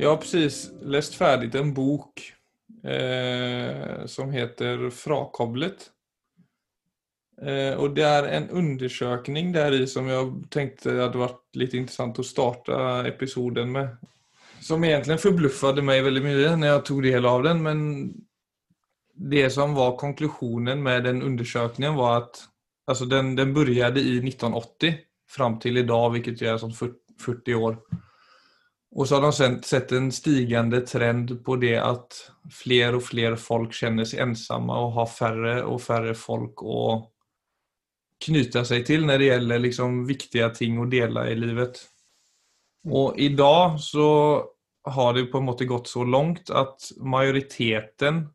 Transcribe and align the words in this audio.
Jag 0.00 0.10
har 0.10 0.16
precis 0.16 0.70
läst 0.82 1.14
färdigt 1.14 1.54
en 1.54 1.74
bok 1.74 2.32
eh, 2.84 4.06
som 4.06 4.32
heter 4.32 4.90
Frakoblet. 4.90 5.90
Eh, 7.42 7.74
och 7.74 7.90
det 7.94 8.02
är 8.02 8.22
en 8.22 8.48
undersökning 8.48 9.52
där 9.52 9.72
i 9.72 9.86
som 9.86 10.08
jag 10.08 10.44
tänkte 10.50 10.90
hade 10.90 11.18
varit 11.18 11.56
lite 11.56 11.76
intressant 11.76 12.18
att 12.18 12.26
starta 12.26 13.06
episoden 13.06 13.72
med. 13.72 13.96
Som 14.60 14.84
egentligen 14.84 15.18
förbluffade 15.18 15.82
mig 15.82 16.02
väldigt 16.02 16.24
mycket 16.24 16.58
när 16.58 16.68
jag 16.68 16.84
tog 16.84 17.02
del 17.02 17.26
av 17.26 17.42
den 17.42 17.62
men 17.62 18.10
det 19.14 19.50
som 19.50 19.74
var 19.74 19.96
konklusionen 19.96 20.82
med 20.82 21.04
den 21.04 21.22
undersökningen 21.22 21.94
var 21.94 22.16
att 22.16 22.38
alltså 22.86 23.04
den, 23.04 23.36
den 23.36 23.54
började 23.54 24.00
i 24.00 24.28
1980 24.28 24.94
fram 25.30 25.58
till 25.58 25.76
idag 25.76 26.10
vilket 26.10 26.42
är 26.42 26.58
som 26.58 26.72
40 27.20 27.54
år. 27.54 27.76
Och 28.92 29.08
så 29.08 29.14
har 29.14 29.22
de 29.22 29.32
sen 29.32 29.62
sett 29.62 29.92
en 29.92 30.12
stigende 30.12 30.80
trend 30.80 31.44
på 31.44 31.56
det 31.56 31.76
att 31.76 32.30
fler 32.50 32.94
och 32.94 33.02
fler 33.02 33.36
folk 33.36 33.72
känner 33.72 34.04
sig 34.04 34.18
ensamma 34.18 34.80
och 34.80 34.92
har 34.92 35.06
färre 35.06 35.62
och 35.62 35.82
färre 35.82 36.14
folk 36.14 36.54
att 36.58 37.10
knyta 38.24 38.64
sig 38.64 38.84
till 38.84 39.06
när 39.06 39.18
det 39.18 39.24
gäller 39.24 39.58
liksom 39.58 40.06
viktiga 40.06 40.50
ting 40.50 40.82
att 40.82 40.90
dela 40.90 41.30
i 41.30 41.34
livet. 41.34 41.78
Och 42.88 43.18
idag 43.18 43.80
så 43.80 44.44
har 44.82 45.14
det 45.14 45.24
på 45.24 45.38
en 45.38 45.44
måte 45.44 45.64
gått 45.64 45.88
så 45.88 46.04
långt 46.04 46.50
att 46.50 46.80
majoriteten, 46.96 48.28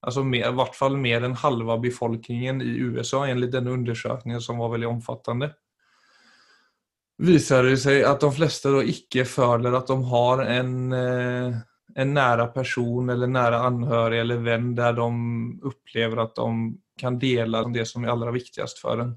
alltså 0.00 0.24
mer, 0.24 0.48
i 0.48 0.52
vart 0.52 0.76
fall 0.76 0.96
mer 0.96 1.24
än 1.24 1.34
halva 1.34 1.78
befolkningen 1.78 2.62
i 2.62 2.68
USA 2.68 3.26
enligt 3.26 3.52
den 3.52 3.66
undersökningen 3.66 4.40
som 4.40 4.58
var 4.58 4.68
väldigt 4.68 4.90
omfattande, 4.90 5.54
visade 7.22 7.70
det 7.70 7.80
seg 7.84 8.02
at 8.08 8.22
de 8.22 8.30
fleste 8.34 8.72
da 8.74 8.82
ikke 8.90 9.26
føler 9.28 9.76
at 9.76 9.90
de 9.90 9.98
har 10.10 10.42
en, 10.44 10.92
eh, 10.92 11.58
en 11.94 12.14
nære 12.14 12.48
person 12.54 13.10
eller 13.10 13.30
nære 13.30 13.60
anhørig 13.68 14.20
eller 14.20 14.42
venn 14.42 14.72
der 14.74 14.96
de 14.98 15.10
opplever 15.70 16.24
at 16.24 16.34
de 16.34 16.48
kan 16.98 17.18
dele 17.18 17.64
det 17.74 17.86
som 17.86 18.04
er 18.04 18.14
aller 18.14 18.34
viktigast 18.34 18.80
for 18.82 19.02
en. 19.02 19.14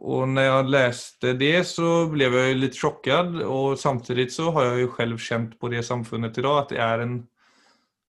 Og 0.00 0.28
når 0.28 0.46
jeg 0.46 0.68
leste 0.72 1.32
det 1.36 1.56
så 1.68 2.06
ble 2.08 2.30
jeg 2.32 2.56
litt 2.56 2.76
sjokkert. 2.76 3.36
Og 3.44 3.76
samtidig 3.78 4.30
så 4.32 4.48
har 4.56 4.70
jeg 4.70 4.86
jo 4.86 4.94
selv 4.96 5.20
kjent 5.20 5.58
på 5.60 5.68
det 5.68 5.84
samfunnet 5.84 6.38
i 6.38 6.44
dag, 6.46 6.62
at 6.62 6.72
det 6.72 6.80
er 6.80 7.04
en 7.04 7.18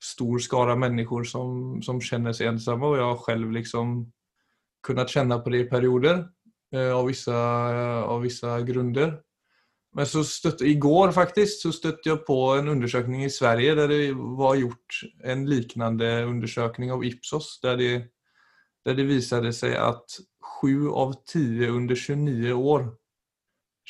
stor 0.01 0.39
skara 0.39 0.75
mennesker 0.79 1.27
som, 1.27 1.81
som 1.83 1.99
kjenner 1.99 2.33
seg 2.33 2.53
ensomme. 2.53 2.87
Og 2.87 2.95
jeg 2.97 3.09
har 3.09 3.19
selv 3.27 3.51
liksom 3.51 3.97
kunnet 4.81 5.11
kjenne 5.11 5.37
på 5.43 5.51
det 5.53 5.65
i 5.65 5.69
perioder 5.69 6.23
av, 6.71 7.05
vissa, 7.07 7.35
av 8.07 8.21
visse 8.23 8.53
grunder. 8.67 9.17
Men 9.95 10.07
så 10.07 10.23
stötte, 10.23 10.65
igår 10.71 11.11
faktisk 11.11 11.65
så 11.65 11.73
støtte 11.75 12.13
jeg 12.13 12.23
på 12.27 12.37
en 12.55 12.71
undersøkning 12.71 13.25
i 13.25 13.33
Sverige 13.33 13.75
der 13.75 13.91
det 13.91 14.01
var 14.39 14.55
gjort 14.55 15.01
en 15.27 15.43
liknende 15.49 16.11
undersøkning 16.29 16.93
av 16.95 17.03
Ipsos 17.03 17.57
Der 17.63 17.75
det 17.75 17.93
der 18.85 18.97
det 18.97 19.05
viste 19.09 19.51
seg 19.53 19.75
at 19.77 20.17
sju 20.41 20.89
av 20.97 21.13
tio 21.29 21.75
under 21.75 21.97
29 21.97 22.55
år 22.55 22.87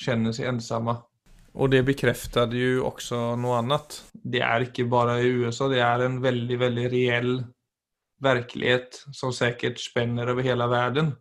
kjenner 0.01 0.35
seg 0.35 0.49
ensamma. 0.51 0.97
Og 1.51 1.71
det 1.71 1.83
bekreftet 1.87 2.53
jo 2.55 2.85
også 2.87 3.35
noe 3.39 3.59
annet. 3.59 3.97
Det 4.13 4.43
er 4.43 4.67
ikke 4.67 4.87
bare 4.91 5.19
i 5.23 5.31
USA, 5.43 5.67
det 5.71 5.81
er 5.83 6.05
en 6.05 6.21
veldig, 6.23 6.59
veldig 6.59 6.85
reell 6.93 7.33
verklighet 8.23 9.01
som 9.15 9.33
säkert 9.35 9.81
spenner 9.81 10.29
over 10.31 10.45
hele 10.45 10.67
världen. 10.71 11.11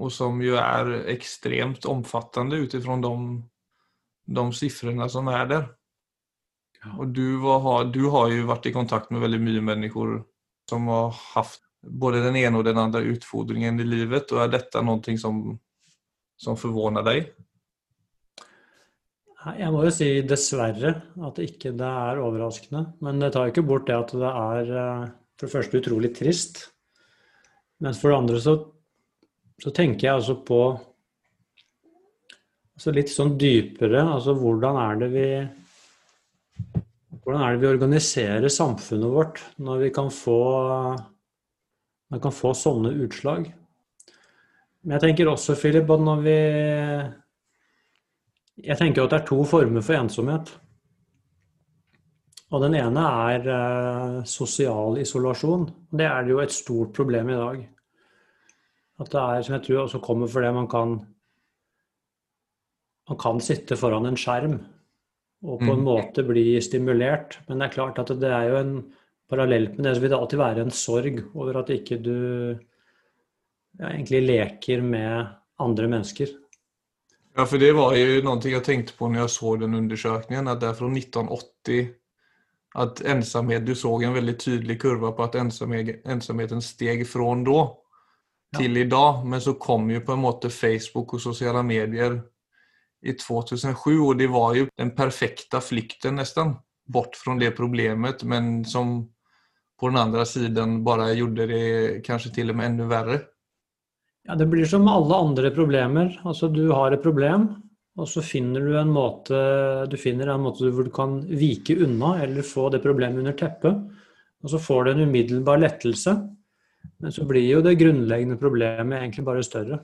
Och 0.00 0.12
som 0.12 0.42
ju 0.42 0.56
är 0.56 1.04
extremt 1.06 1.84
omfattande 1.84 2.56
utifrån 2.56 3.00
de, 3.00 3.44
de 4.26 4.52
siffrorna 4.52 5.08
som 5.08 5.28
är 5.28 5.46
där. 5.46 5.68
Och 6.98 7.08
du, 7.08 7.36
var, 7.36 7.84
du 7.84 8.04
har 8.04 8.30
ju 8.30 8.42
varit 8.42 8.66
i 8.66 8.72
kontakt 8.72 9.10
med 9.10 9.20
väldigt 9.20 9.40
mycket 9.40 9.62
människor 9.62 10.24
som 10.68 10.86
har 10.86 11.14
haft 11.34 11.60
både 11.86 12.22
den 12.22 12.36
ena 12.36 12.58
och 12.58 12.64
den 12.64 12.78
andra 12.78 13.00
utfordringen 13.00 13.80
i 13.80 13.84
livet 13.84 14.32
och 14.32 14.42
är 14.42 14.48
detta 14.48 14.82
någonting 14.82 15.18
som, 15.18 15.58
som 16.36 16.56
förvånar 16.56 17.02
dig? 17.02 17.34
Jeg 19.56 19.72
må 19.72 19.86
jo 19.86 19.90
si 19.92 20.08
dessverre 20.28 20.90
at 21.24 21.38
ikke 21.40 21.72
det 21.72 21.88
er 21.88 22.18
overraskende. 22.20 22.82
Men 23.00 23.22
det 23.22 23.32
tar 23.32 23.48
jo 23.48 23.54
ikke 23.54 23.64
bort 23.64 23.86
det 23.88 23.96
at 23.96 24.12
det 24.12 24.32
er 24.32 24.72
eh, 24.82 25.06
for 25.40 25.48
det 25.48 25.54
første 25.54 25.80
utrolig 25.80 26.10
trist. 26.18 26.60
Men 27.80 27.96
for 27.96 28.12
det 28.12 28.18
andre 28.18 28.40
så, 28.44 28.54
så 29.60 29.72
tenker 29.76 30.06
jeg 30.06 30.16
altså 30.16 30.38
på 30.46 30.60
altså 32.78 32.94
litt 32.96 33.10
sånn 33.12 33.34
dypere 33.40 34.00
Altså 34.06 34.32
hvordan 34.38 34.78
er 34.80 35.00
det 35.02 35.10
vi 35.12 35.26
hvordan 37.20 37.42
er 37.44 37.54
det 37.54 37.62
vi 37.62 37.72
organiserer 37.74 38.52
samfunnet 38.52 39.12
vårt 39.12 39.42
når 39.60 39.84
vi 39.84 39.90
kan 39.94 40.08
få 40.14 40.40
vi 42.10 42.18
kan 42.18 42.34
få 42.34 42.50
sånne 42.58 42.90
utslag. 43.04 43.44
Men 44.82 44.96
jeg 44.96 45.02
tenker 45.04 45.28
også, 45.30 45.54
Philip, 45.54 45.90
at 45.90 46.00
når 46.02 46.24
vi 46.24 46.38
Jeg 48.60 48.76
tenker 48.76 49.04
at 49.04 49.12
det 49.12 49.18
er 49.20 49.28
to 49.28 49.44
former 49.48 49.80
for 49.80 49.96
ensomhet. 49.96 50.50
Og 52.50 52.60
den 52.60 52.74
ene 52.76 53.04
er 53.30 53.46
eh, 53.54 54.16
sosial 54.28 54.98
isolasjon. 55.00 55.68
Det 55.96 56.04
er 56.04 56.28
jo 56.28 56.42
et 56.42 56.52
stort 56.52 56.92
problem 56.92 57.30
i 57.30 57.38
dag. 57.38 57.62
At 59.00 59.10
det 59.12 59.20
er, 59.20 59.42
som 59.46 59.56
jeg 59.56 59.64
tror 59.66 59.84
også 59.84 60.02
kommer 60.04 60.30
fordi 60.30 60.52
man 60.56 60.68
kan 60.70 61.00
Man 63.10 63.18
kan 63.18 63.40
sitte 63.42 63.74
foran 63.74 64.06
en 64.06 64.18
skjerm 64.20 64.60
og 65.42 65.58
på 65.58 65.72
en 65.72 65.80
mm. 65.80 65.86
måte 65.88 66.22
bli 66.22 66.60
stimulert. 66.62 67.40
Men 67.48 67.58
det 67.58 67.66
er 67.66 67.72
klart 67.74 67.98
at 67.98 68.12
det 68.20 68.28
er 68.30 68.50
jo 68.52 68.58
en 68.60 68.74
parallelt 69.30 69.76
med 69.76 69.86
det 69.86 69.94
så 69.96 70.02
vil 70.04 70.12
det 70.12 70.18
alltid 70.18 70.38
være 70.38 70.62
en 70.62 70.74
sorg 70.74 71.18
over 71.34 71.58
at 71.58 71.72
ikke 71.74 71.98
du 72.04 72.18
ja, 73.80 73.88
egentlig 73.88 74.20
leker 74.28 74.84
med 74.84 75.32
andre 75.58 75.88
mennesker. 75.90 76.30
Ja, 77.34 77.46
for 77.46 77.62
det 77.62 77.72
var 77.74 77.94
jo 77.96 78.22
noe 78.26 78.52
jeg 78.52 78.62
tenkte 78.66 78.94
på 78.98 79.08
når 79.08 79.24
jeg 79.24 79.34
så 79.36 79.56
den 79.60 79.78
undersøkelsen, 79.78 80.50
at 80.50 80.62
det 80.62 80.70
er 80.70 80.78
fra 80.78 80.90
1980 80.90 81.90
at 82.80 83.02
ensamhet, 83.02 83.66
du 83.66 83.74
så 83.74 83.90
en 83.98 84.14
veldig 84.14 84.36
tydelig 84.38 84.76
kurva 84.82 85.10
på 85.14 85.26
at 85.26 85.38
ensomheten 85.40 86.62
steg 86.62 87.02
fra 87.08 87.34
då 87.46 87.58
till 88.56 88.76
i 88.76 88.80
idag. 88.80 89.26
Men 89.26 89.40
så 89.40 89.54
kom 89.54 89.90
ju 89.90 90.00
på 90.00 90.12
en 90.12 90.18
måte 90.18 90.50
Facebook 90.50 91.14
och 91.14 91.20
sociala 91.20 91.62
medier 91.62 92.22
i 93.06 93.12
2007 93.12 93.98
och 93.98 94.16
det 94.16 94.26
var 94.26 94.54
ju 94.54 94.66
den 94.76 94.90
perfekta 94.90 95.60
flykten 95.60 96.14
nästan 96.14 96.56
bort 96.86 97.16
från 97.16 97.38
det 97.38 97.50
problemet 97.50 98.22
men 98.22 98.64
som 98.64 99.08
på 99.80 99.88
den 99.88 99.96
andra 99.96 100.24
sidan 100.24 100.84
bara 100.84 101.12
gjorde 101.12 101.46
det 101.46 102.04
kanske 102.04 102.30
till 102.30 102.50
och 102.50 102.56
med 102.56 102.66
ännu 102.66 102.84
värre? 102.84 103.20
Ja, 104.28 104.34
det 104.34 104.46
blir 104.46 104.64
som 104.64 104.88
alle 104.88 105.14
andre 105.14 105.50
problemer. 105.50 106.20
Altså, 106.24 106.48
du 106.48 106.68
har 106.68 106.92
et 106.92 107.02
problem, 107.02 107.48
og 107.96 108.08
så 108.08 108.22
finner 108.22 108.60
du 108.60 108.76
en 108.78 108.92
måte, 108.92 109.36
du 109.88 109.96
finner 109.96 110.28
en 110.28 110.44
måte 110.44 110.68
hvor 110.68 110.84
du 110.84 110.92
kan 110.92 111.22
vike 111.24 111.78
unna 111.80 112.18
eller 112.22 112.44
få 112.46 112.68
det 112.70 112.82
problemet 112.84 113.24
under 113.24 113.32
teppet. 113.32 113.80
Og 114.44 114.52
så 114.52 114.60
får 114.60 114.84
du 114.84 114.92
en 114.92 115.02
umiddelbar 115.08 115.60
lettelse. 115.64 116.14
Men 117.00 117.12
så 117.12 117.24
blir 117.28 117.46
jo 117.46 117.62
det 117.64 117.78
grunnleggende 117.80 118.36
problemet 118.40 119.00
egentlig 119.00 119.24
bare 119.24 119.44
større. 119.44 119.80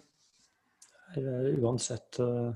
Uansett, 1.17 2.19
uh, 2.21 2.53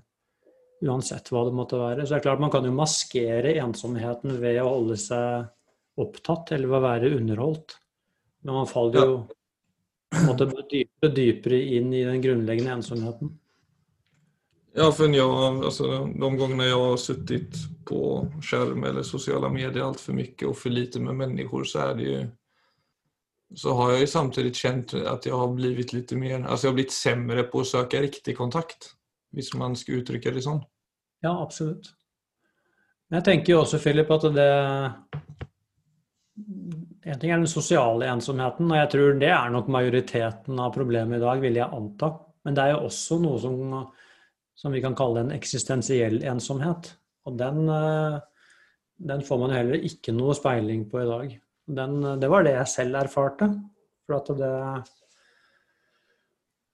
uansett 0.84 1.30
hva 1.32 1.46
det 1.48 1.56
måtte 1.56 1.80
være. 1.80 2.04
Så 2.04 2.14
det 2.14 2.18
er 2.20 2.26
klart 2.28 2.42
Man 2.44 2.52
kan 2.52 2.68
jo 2.68 2.74
maskere 2.76 3.54
ensomheten 3.62 4.36
ved 4.42 4.60
å 4.60 4.68
holde 4.68 4.98
seg 5.00 5.48
opptatt 6.00 6.52
eller 6.56 6.76
å 6.76 6.82
være 6.84 7.12
underholdt. 7.16 7.78
Men 8.44 8.62
man 8.62 8.68
faller 8.68 9.06
jo 9.06 9.20
på 10.10 10.18
en 10.18 10.26
måte 10.26 10.48
dypere, 10.68 11.12
dypere 11.14 11.60
inn 11.76 11.92
i 11.94 12.04
den 12.04 12.20
grunnleggende 12.24 12.80
ensomheten. 12.80 13.36
Ja, 14.72 14.92
för 14.92 15.08
jag, 15.08 15.64
alltså, 15.64 16.04
de 16.20 16.36
gångerna 16.36 16.64
jag 16.64 16.78
har 16.78 16.96
suttit 16.96 17.54
på 17.84 18.26
skärm 18.42 18.84
eller 18.84 19.02
sociala 19.02 19.48
medier 19.48 19.82
allt 19.82 20.00
för 20.00 20.12
mycket 20.12 20.48
och 20.48 20.56
för 20.56 20.70
lite 20.70 21.00
med 21.00 21.14
människor 21.14 21.64
så 21.64 21.78
är 21.78 21.94
det 21.94 22.02
ju 22.02 22.26
så 23.54 23.72
har 23.74 23.90
jag 23.90 24.00
ju 24.00 24.06
samtidigt 24.06 24.56
känt 24.56 24.94
att 24.94 25.26
jag 25.26 25.36
har 25.36 25.48
blivit 25.48 25.92
lite 25.92 26.16
mer, 26.16 26.42
alltså 26.42 26.66
jag 26.66 26.70
har 26.70 26.74
blivit 26.74 26.92
sämre 26.92 27.42
på 27.42 27.60
att 27.60 27.66
söka 27.66 28.00
riktig 28.00 28.36
kontakt. 28.36 28.96
Hvis 29.32 29.54
man 29.54 29.76
skal 29.76 29.94
uttrykke 29.94 30.30
det 30.34 30.42
sånn. 30.42 30.64
Ja, 31.22 31.36
absolutt. 31.42 31.92
Men 33.10 33.20
jeg 33.20 33.24
tenker 33.28 33.52
jo 33.52 33.60
også, 33.62 33.78
Philip, 33.78 34.10
at 34.10 34.24
det 34.34 34.46
en 37.02 37.20
ting 37.20 37.32
er 37.32 37.40
den 37.40 37.50
sosiale 37.50 38.08
ensomheten, 38.10 38.70
og 38.70 38.78
jeg 38.78 38.90
tror 38.92 39.20
det 39.20 39.30
er 39.32 39.52
nok 39.52 39.70
majoriteten 39.72 40.60
av 40.60 40.72
problemet 40.74 41.18
i 41.18 41.22
dag, 41.22 41.40
vil 41.42 41.58
jeg 41.58 41.76
anta. 41.76 42.10
Men 42.44 42.56
det 42.56 42.64
er 42.64 42.74
jo 42.74 42.88
også 42.88 43.18
noe 43.22 43.40
som, 43.40 43.76
som 44.56 44.74
vi 44.74 44.82
kan 44.84 44.96
kalle 44.98 45.24
en 45.24 45.32
eksistensiell 45.34 46.20
ensomhet. 46.28 46.92
Og 47.28 47.36
den, 47.40 47.62
eh, 47.68 48.18
den, 49.10 49.24
får 49.26 49.40
man 49.42 49.54
heller 49.56 49.86
ikke 49.90 50.14
noe 50.16 50.36
speiling 50.36 50.86
på 50.90 51.02
i 51.02 51.08
dag. 51.08 51.34
Den, 51.76 52.00
det 52.20 52.30
var 52.30 52.46
det 52.46 52.56
jeg 52.56 52.72
selv 52.72 52.98
erfarte. 53.02 53.50
For 54.06 54.18
at 54.18 54.32
det 54.40 54.54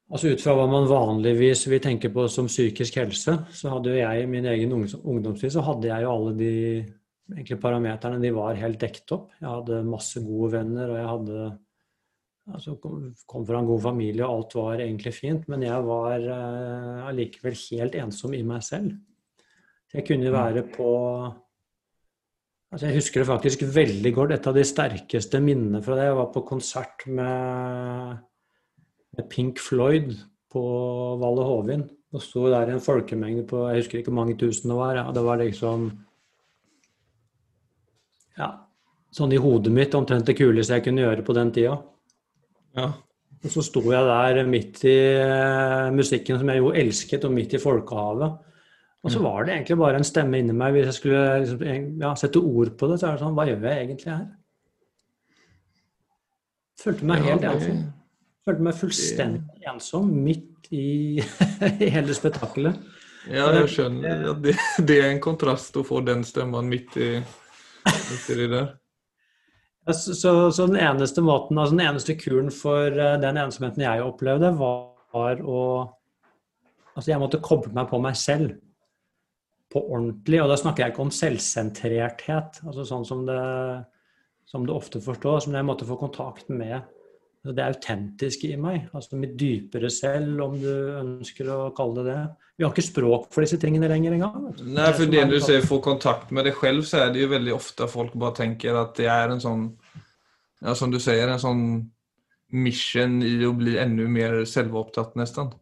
Altså 0.06 0.30
Ut 0.30 0.42
fra 0.42 0.52
hva 0.54 0.68
man 0.70 0.84
vanligvis 0.86 1.64
vil 1.66 1.80
tenke 1.82 2.12
på 2.14 2.28
som 2.30 2.46
psykisk 2.46 3.00
helse, 3.00 3.32
så 3.50 3.72
hadde 3.72 3.90
jo 3.90 3.98
jeg 3.98 4.22
i 4.22 4.28
min 4.30 4.46
egen 4.46 4.74
ungdomstid 4.76 5.50
så 5.50 5.64
hadde 5.66 5.88
jeg 5.90 6.04
jo 6.04 6.12
alle 6.12 6.34
de 6.38 6.50
egentlig 7.32 7.58
parameterne 7.58 8.20
de 8.22 8.30
var 8.36 8.60
helt 8.60 8.78
dekket 8.78 9.14
opp. 9.16 9.32
Jeg 9.40 9.48
hadde 9.50 9.80
masse 9.88 10.22
gode 10.22 10.52
venner, 10.54 10.92
og 10.92 11.00
jeg 11.00 11.08
hadde 11.10 11.48
altså, 12.54 12.76
kom 13.26 13.48
fra 13.48 13.58
en 13.58 13.70
god 13.72 13.82
familie, 13.88 14.22
og 14.22 14.36
alt 14.36 14.56
var 14.60 14.84
egentlig 14.84 15.14
fint. 15.16 15.48
Men 15.50 15.66
jeg 15.66 15.88
var 15.88 16.28
allikevel 17.10 17.58
eh, 17.58 17.82
helt 17.82 17.98
ensom 18.04 18.38
i 18.38 18.44
meg 18.46 18.62
selv. 18.62 18.94
Jeg 19.94 20.06
kunne 20.06 20.30
være 20.34 20.62
på 20.70 20.92
altså 22.72 22.88
Jeg 22.88 22.98
husker 23.00 23.22
det 23.22 23.28
faktisk 23.28 23.66
veldig 23.74 24.12
godt. 24.14 24.36
Et 24.36 24.48
av 24.50 24.56
de 24.56 24.64
sterkeste 24.66 25.40
minnene 25.42 25.82
fra 25.84 25.98
det. 25.98 26.08
Jeg 26.08 26.18
var 26.18 26.32
på 26.34 26.44
konsert 26.48 27.06
med, 27.06 28.24
Pink 29.32 29.60
Floyd 29.62 30.12
på 30.52 30.64
Valle 31.22 31.46
Hovin. 31.46 31.86
Og 32.14 32.22
sto 32.22 32.46
der 32.48 32.70
i 32.70 32.76
en 32.76 32.84
folkemengde 32.84 33.44
på 33.48 33.64
jeg 33.68 33.82
husker 33.82 34.00
ikke 34.00 34.12
hvor 34.12 34.20
mange 34.22 34.36
tusen 34.40 34.70
det 34.72 34.76
var. 34.78 35.00
Ja. 35.00 35.06
Det 35.12 35.24
var 35.24 35.40
liksom 35.40 35.88
ja, 38.36 38.48
sånn 39.16 39.32
i 39.32 39.40
hodet 39.40 39.72
mitt 39.72 39.94
omtrent 39.96 40.28
det 40.28 40.36
kuleste 40.38 40.76
jeg 40.76 40.86
kunne 40.86 41.04
gjøre 41.04 41.24
på 41.26 41.36
den 41.36 41.52
tida. 41.56 41.76
Ja. 42.76 42.90
Og 43.44 43.52
så 43.52 43.62
sto 43.64 43.82
jeg 43.84 44.08
der 44.08 44.48
midt 44.48 44.82
i 44.88 44.96
uh, 45.20 45.92
musikken 45.94 46.40
som 46.40 46.50
jeg 46.50 46.62
jo 46.62 46.72
elsket, 46.74 47.24
og 47.28 47.34
midt 47.36 47.54
i 47.56 47.62
folkehavet. 47.62 48.40
Og 49.04 49.12
så 49.12 49.20
mm. 49.20 49.26
var 49.28 49.44
det 49.44 49.54
egentlig 49.54 49.76
bare 49.78 50.00
en 50.00 50.06
stemme 50.06 50.40
inni 50.40 50.54
meg. 50.56 50.74
Hvis 50.74 50.88
jeg 50.88 50.98
skulle 50.98 51.22
liksom, 51.42 51.62
ja, 52.02 52.14
sette 52.18 52.42
ord 52.42 52.72
på 52.78 52.88
det, 52.90 52.98
så 53.00 53.08
er 53.08 53.16
det 53.16 53.22
sånn 53.22 53.36
Hva 53.36 53.46
gjør 53.48 53.68
jeg 53.68 53.84
egentlig 53.84 54.12
her? 54.12 54.26
Følte 56.82 57.08
meg 57.08 57.26
helt 57.26 57.46
ensom. 57.50 57.84
Følte 58.46 58.66
meg 58.66 58.78
fullstendig 58.78 59.70
ensom 59.72 60.10
midt 60.22 60.70
i 60.74 61.22
hele 61.94 62.14
spetakkelet. 62.14 62.80
Ja, 63.26 63.48
jeg 63.54 63.70
skjønner. 63.74 64.26
Ja, 64.28 64.34
det, 64.38 64.54
det, 64.86 64.98
er 65.02 65.08
en 65.10 65.22
kontrast 65.22 65.76
å 65.78 65.84
få 65.86 66.00
den 66.06 66.22
stemmen 66.26 66.68
midt 66.70 66.94
i 66.98 67.16
uti 67.18 68.46
der. 68.50 68.76
Så, 69.86 70.14
så, 70.18 70.30
så, 70.50 70.66
den 70.66 70.78
eneste 70.82 71.22
måten, 71.22 71.58
altså 71.58 71.76
den 71.76 71.86
eneste 71.86 72.16
kuren 72.18 72.50
for 72.54 72.90
uh, 72.90 73.14
den 73.22 73.38
ensomheten 73.38 73.84
jeg 73.86 74.02
opplevde, 74.02 74.50
var, 74.58 74.88
var, 75.14 75.42
å 75.42 75.60
Altså, 76.96 77.10
jeg 77.10 77.20
måtte 77.20 77.42
koble 77.44 77.74
meg 77.76 77.90
på 77.90 77.98
meg 78.00 78.14
selv 78.16 78.54
på 79.76 79.84
ordentlig. 79.92 80.40
Og 80.42 80.50
da 80.50 80.56
snakker 80.60 80.84
jeg 80.84 80.94
ikke 80.94 81.04
om 81.04 81.14
selvsentrerthet, 81.14 82.62
altså 82.64 82.88
sånn 82.88 83.06
som 83.08 83.24
det, 83.28 83.40
som 84.48 84.64
det 84.66 84.74
ofte 84.74 85.02
forstås, 85.04 85.50
men 85.50 85.60
jeg 85.60 85.68
måtte 85.68 85.88
få 85.88 85.98
kontakt 86.00 86.48
med 86.48 86.80
det 87.46 87.62
autentiske 87.62 88.48
i 88.50 88.58
meg, 88.58 88.88
altså 88.96 89.18
mitt 89.20 89.36
dypere 89.38 89.90
selv, 89.92 90.40
om 90.42 90.56
du 90.58 90.70
ønsker 90.98 91.50
å 91.52 91.58
kalle 91.76 92.02
det 92.02 92.14
det. 92.14 92.22
Vi 92.56 92.64
har 92.64 92.72
ikke 92.72 92.86
språk 92.86 93.28
for 93.34 93.44
disse 93.44 93.58
tingene 93.62 93.90
lenger 93.92 94.16
engang. 94.16 94.48
Nei, 94.64 94.88
for 94.96 95.12
det 95.12 95.26
du 95.30 95.36
sier, 95.44 95.62
få 95.62 95.78
kontakt 95.84 96.32
med 96.34 96.48
deg 96.48 96.56
selv, 96.58 96.86
så 96.88 97.04
er 97.04 97.12
det 97.14 97.22
jo 97.22 97.30
veldig 97.34 97.54
ofte 97.54 97.86
folk 97.92 98.16
bare 98.18 98.38
tenker 98.40 98.78
at 98.80 98.96
det 98.98 99.10
er 99.12 99.34
en 99.34 99.44
sånn, 99.44 99.68
ja, 100.64 100.74
som 100.74 100.90
du 100.90 100.98
sier, 101.02 101.28
en 101.28 101.42
sånn 101.42 101.62
mission 102.56 103.20
i 103.26 103.36
å 103.46 103.52
bli 103.54 103.76
enda 103.82 104.08
mer 104.10 104.40
selvopptatt, 104.48 105.14
nesten. 105.20 105.52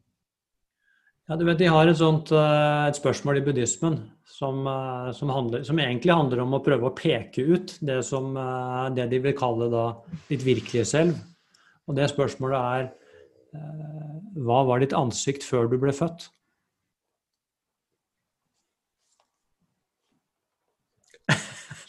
Ja, 1.24 1.36
du 1.36 1.44
vet, 1.48 1.58
De 1.58 1.66
har 1.72 1.88
et, 1.88 1.96
sånt, 1.96 2.28
eh, 2.36 2.86
et 2.88 2.98
spørsmål 2.98 3.38
i 3.40 3.44
buddhismen 3.46 3.94
som, 4.28 4.66
eh, 4.68 5.12
som, 5.16 5.30
handler, 5.32 5.62
som, 5.64 5.78
egentlig 5.80 6.12
handler 6.12 6.42
om 6.42 6.52
å 6.52 6.60
prøve 6.64 6.90
å 6.90 6.96
peke 6.96 7.40
ut 7.48 7.78
det, 7.80 8.02
som, 8.04 8.36
eh, 8.36 8.90
det 8.92 9.06
de 9.08 9.18
vil 9.24 9.32
kalle 9.38 9.70
da, 9.72 9.86
ditt 10.28 10.44
virkelige 10.44 10.84
selv. 10.84 11.16
Og 11.88 11.96
det 11.96 12.10
spørsmålet 12.12 12.60
er 12.60 12.92
hva 14.34 14.64
var 14.66 14.80
ditt 14.82 14.92
ansikt 14.98 15.44
før 15.46 15.68
du 15.70 15.78
ble 15.78 15.92
født? 15.94 16.26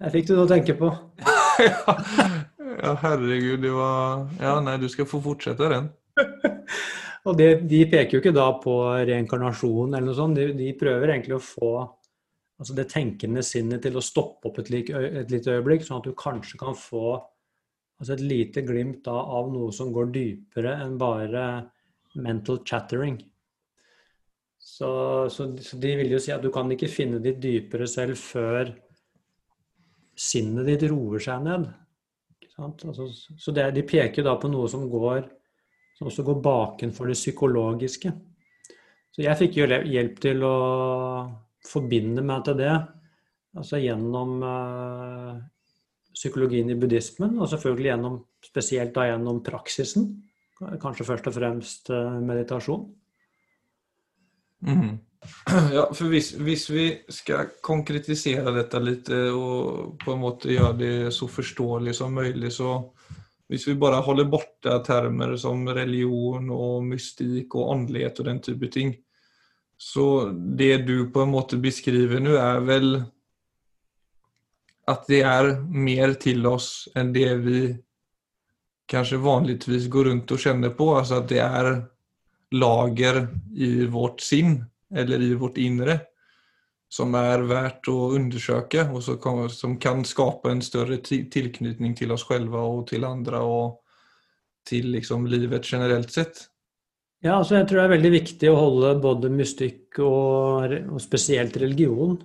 Jeg 0.00 0.12
fikk 0.14 0.28
du 0.28 0.36
noe 0.36 0.46
å 0.46 0.52
tenke 0.52 0.76
på. 0.78 0.88
ja, 1.66 2.94
herregud, 3.02 3.60
det 3.64 3.72
var 3.74 4.28
Ja, 4.38 4.60
nei, 4.64 4.78
du 4.78 4.88
skal 4.88 5.10
få 5.10 5.20
fortsette 5.24 5.68
den. 5.74 5.90
og 7.28 7.36
det, 7.36 7.48
de 7.68 7.80
peker 7.90 8.16
jo 8.16 8.20
ikke 8.22 8.36
da 8.36 8.46
på 8.62 8.74
reinkarnasjon 9.08 9.92
eller 9.92 10.06
noe 10.06 10.16
sånt. 10.16 10.38
De, 10.38 10.52
de 10.56 10.70
prøver 10.78 11.12
egentlig 11.14 11.36
å 11.36 11.42
få 11.44 11.72
altså 12.60 12.76
det 12.76 12.86
tenkende 12.92 13.42
sinnet 13.44 13.82
til 13.84 13.96
å 13.96 14.04
stoppe 14.04 14.48
opp 14.48 14.60
et, 14.62 14.70
et 14.92 15.32
lite 15.32 15.56
øyeblikk, 15.56 15.84
sånn 15.84 16.00
at 16.00 16.08
du 16.08 16.16
kanskje 16.16 16.60
kan 16.60 16.76
få 16.76 17.18
Altså 18.00 18.14
et 18.14 18.22
lite 18.24 18.62
glimt 18.64 19.02
da, 19.04 19.12
av 19.12 19.50
noe 19.52 19.74
som 19.76 19.90
går 19.92 20.06
dypere 20.14 20.70
enn 20.86 20.94
bare 20.96 21.42
mental 22.24 22.62
chattering. 22.64 23.18
Så, 24.56 24.88
så, 25.28 25.50
så, 25.60 25.76
de 25.82 25.90
vil 25.98 26.14
jo 26.14 26.20
si 26.22 26.32
at 26.32 26.40
du 26.40 26.48
kan 26.54 26.72
ikke 26.72 26.88
finne 26.88 27.20
ditt 27.20 27.42
dypere 27.42 27.84
selv 27.84 28.16
før 28.16 28.70
sinnet 30.16 30.68
ditt 30.70 30.86
roer 30.88 31.20
seg 31.20 31.44
ned. 31.44 31.68
Altså, 32.60 33.10
så 33.12 33.54
det, 33.56 33.68
de 33.76 33.84
peker 33.84 34.24
da 34.24 34.38
på 34.40 34.48
noe 34.48 34.68
som 34.72 34.88
går 34.88 35.28
som 36.00 36.08
også 36.08 36.24
går 36.24 36.38
bakenfor 36.40 37.10
det 37.10 37.18
psykologiske. 37.18 38.10
Så 39.12 39.20
jeg 39.20 39.36
fikk 39.36 39.58
jo 39.58 39.66
hjelp 39.68 40.20
til 40.24 40.44
å 40.48 40.56
forbinde 41.68 42.22
meg 42.24 42.46
til 42.46 42.56
det, 42.56 42.72
altså 43.52 43.82
gjennom 43.82 44.38
uh, 44.40 45.34
psykologien 46.16 46.72
i 46.72 46.78
buddhismen, 46.80 47.36
og 47.36 47.50
selvfølgelig 47.52 47.90
gjennom, 47.90 48.16
spesielt 48.48 48.94
da 48.96 49.10
gjennom 49.10 49.42
praksisen. 49.44 50.08
Kanskje 50.80 51.04
først 51.10 51.28
og 51.28 51.36
fremst 51.36 51.92
eh, 51.92 52.16
meditasjon. 52.24 52.82
Mm. 54.64 54.98
Ja, 55.76 55.82
for 55.92 56.08
hvis, 56.08 56.30
hvis, 56.40 56.62
vi 56.72 56.84
skal 57.12 57.50
konkretisere 57.64 58.54
dette 58.56 58.80
litt 58.80 59.10
og 59.12 59.98
på 60.00 60.14
en 60.14 60.22
måte 60.22 60.48
gjøre 60.48 60.78
det 60.78 60.92
så 61.12 61.28
forståelig 61.28 61.92
som 61.98 62.16
mulig, 62.16 62.48
så 62.56 62.70
hvis 63.50 63.66
vi 63.66 63.74
bare 63.78 63.98
holder 64.06 64.28
borte 64.30 64.76
termer 64.86 65.34
som 65.40 65.64
religion 65.74 66.52
og 66.54 66.84
mystikk 66.86 67.56
og 67.58 67.72
åndelighet 67.74 68.20
og 68.22 68.28
den 68.28 68.42
type 68.46 68.70
ting, 68.70 68.92
så 69.80 70.30
det 70.30 70.84
du 70.86 71.08
på 71.10 71.24
en 71.24 71.32
måte 71.32 71.58
beskriver 71.58 72.22
nå, 72.22 72.36
er 72.38 72.60
vel 72.62 73.00
at 74.90 75.06
det 75.10 75.22
er 75.26 75.54
mer 75.66 76.14
til 76.20 76.46
oss 76.46 76.88
enn 76.98 77.10
det 77.14 77.30
vi 77.42 77.62
kanskje 78.90 79.20
vanligvis 79.22 79.88
går 79.90 80.10
rundt 80.10 80.34
og 80.34 80.42
kjenner 80.42 80.74
på. 80.76 80.90
Altså 80.98 81.20
at 81.20 81.28
det 81.30 81.42
er 81.42 81.72
lager 82.54 83.22
i 83.54 83.86
vårt 83.90 84.22
sinn 84.24 84.58
eller 84.90 85.22
i 85.22 85.34
vårt 85.38 85.58
indre 85.62 86.00
som 86.90 87.14
er 87.14 87.44
verdt 87.46 87.88
å 87.90 88.10
undersøke, 88.16 88.88
og 88.90 89.04
som 89.54 89.76
kan 89.82 90.02
skape 90.06 90.50
en 90.50 90.62
større 90.64 90.98
tilknytning 91.00 91.94
til 91.98 92.14
oss 92.16 92.26
selv 92.26 92.56
og 92.58 92.88
til 92.90 93.06
andre 93.06 93.42
og 93.46 93.76
til 94.66 94.90
liksom 94.96 95.28
livet 95.30 95.66
generelt 95.70 96.10
sett. 96.12 96.48
Ja, 97.22 97.36
altså 97.36 97.58
jeg 97.58 97.68
tror 97.68 97.82
det 97.82 97.84
er 97.86 97.94
veldig 97.94 98.12
viktig 98.14 98.50
å 98.50 98.58
holde 98.58 98.94
både 99.02 99.30
mystikk 99.32 100.00
og, 100.02 100.74
og 100.90 101.00
spesielt 101.04 101.58
religion, 101.60 102.16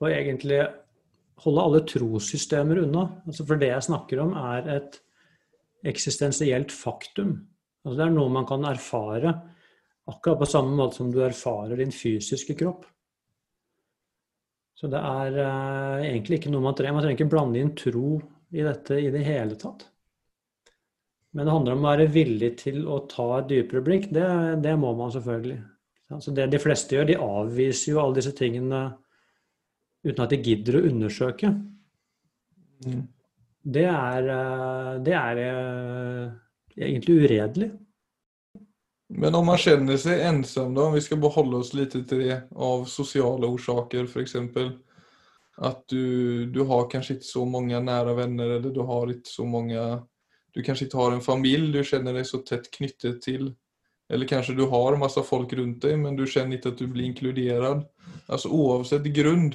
og 0.00 0.10
egentlig 0.10 0.60
holde 1.44 1.64
alle 1.64 1.82
trossystemer 1.88 2.82
unna. 2.84 3.06
Altså 3.26 3.46
for 3.48 3.60
det 3.60 3.72
jeg 3.72 3.88
snakker 3.88 4.20
om, 4.22 4.34
er 4.54 4.70
et 4.76 5.00
eksistensielt 5.90 6.72
faktum. 6.72 7.34
Altså 7.84 7.98
det 7.98 8.06
er 8.06 8.14
noe 8.14 8.32
man 8.32 8.46
kan 8.48 8.64
erfare 8.68 9.32
akkurat 10.08 10.42
på 10.42 10.48
samme 10.48 10.76
måte 10.76 11.00
som 11.00 11.10
du 11.12 11.22
erfarer 11.24 11.80
din 11.80 11.92
fysiske 11.92 12.56
kropp. 12.60 12.84
Så 14.74 14.90
det 14.90 15.00
er 15.00 15.36
uh, 15.38 16.02
egentlig 16.02 16.40
ikke 16.40 16.52
noe 16.52 16.64
man 16.64 16.76
trenger. 16.76 16.96
Man 16.96 17.04
trenger 17.04 17.20
ikke 17.20 17.32
blande 17.34 17.60
inn 17.62 17.74
tro 17.78 18.16
i 18.54 18.64
dette 18.66 18.98
i 19.00 19.10
det 19.14 19.22
hele 19.26 19.58
tatt. 19.58 19.86
Men 21.34 21.46
det 21.46 21.54
handler 21.54 21.76
om 21.76 21.84
å 21.84 21.90
være 21.90 22.10
villig 22.14 22.50
til 22.60 22.84
å 22.86 23.00
ta 23.10 23.28
et 23.40 23.48
dypere 23.50 23.82
blikk. 23.86 24.10
Det, 24.14 24.26
det 24.62 24.74
må 24.78 24.92
man 24.98 25.10
selvfølgelig. 25.14 25.60
Altså 26.14 26.34
det 26.36 26.46
de 26.52 26.60
fleste 26.62 26.94
gjør, 26.94 27.08
de 27.08 27.16
avviser 27.18 27.90
jo 27.90 28.02
alle 28.02 28.20
disse 28.20 28.34
tingene 28.38 28.84
uten 30.04 30.22
at 30.22 30.34
de 30.34 30.38
gidder 30.44 30.78
å 30.78 30.84
undersøke. 30.90 31.50
Mm. 32.84 33.02
Det 33.74 33.86
er, 33.88 34.28
eh, 34.28 34.90
det 35.04 35.14
er 35.16 35.40
eh, 35.42 36.24
egentlig 36.76 37.16
uredelig. 37.24 37.70
Men 39.16 39.34
om 39.34 39.46
man 39.46 39.58
kjenner 39.60 39.98
seg 40.00 40.24
ensom, 40.26 40.72
da, 40.74 40.88
om 40.88 40.96
vi 40.96 41.02
skal 41.04 41.20
beholde 41.22 41.60
oss 41.62 41.70
litt 41.76 41.92
til 41.94 42.22
det, 42.24 42.38
av 42.50 42.82
sosiale 42.90 43.46
årsaker 43.46 44.08
f.eks. 44.08 44.34
At 45.62 45.84
du, 45.88 46.46
du, 46.50 46.64
har 46.66 46.88
kanskje 46.90 47.18
ikke 47.18 47.28
så 47.28 47.44
mange 47.46 47.78
nære 47.78 48.16
venner, 48.18 48.56
eller 48.56 48.74
du 48.74 48.80
har 48.88 49.12
ikke 49.12 49.30
så 49.30 49.46
mange 49.46 49.84
Du 50.54 50.62
kanskje 50.62 50.86
ikke 50.86 50.98
har 50.98 51.14
en 51.14 51.22
familie 51.22 51.82
du 51.82 51.86
kjenner 51.86 52.14
deg 52.14 52.26
så 52.26 52.38
tett 52.46 52.68
knyttet 52.74 53.22
til. 53.22 53.48
Eller 54.10 54.28
kanskje 54.30 54.54
du 54.54 54.66
har 54.70 54.98
masse 54.98 55.22
folk 55.26 55.52
rundt 55.58 55.82
deg, 55.82 55.96
men 55.98 56.18
du 56.18 56.26
kjenner 56.26 56.58
ikke 56.58 56.74
at 56.74 56.82
du 56.82 56.86
blir 56.90 57.08
inkludert. 57.08 57.86
Altså 58.30 58.50
Uansett 58.54 59.08
grunn 59.14 59.48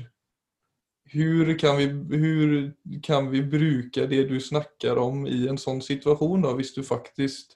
hur 1.12 1.58
kan, 1.60 1.78
vi, 1.78 3.00
kan 3.04 3.30
vi 3.32 3.44
bruke 3.44 4.06
det 4.08 4.24
du 4.30 4.40
snakker 4.40 5.00
om 5.02 5.24
i 5.28 5.48
en 5.50 5.58
sånn 5.58 5.80
situasjon, 5.82 6.44
da, 6.46 6.52
hvis 6.58 6.76
du 6.76 6.84
faktisk 6.86 7.56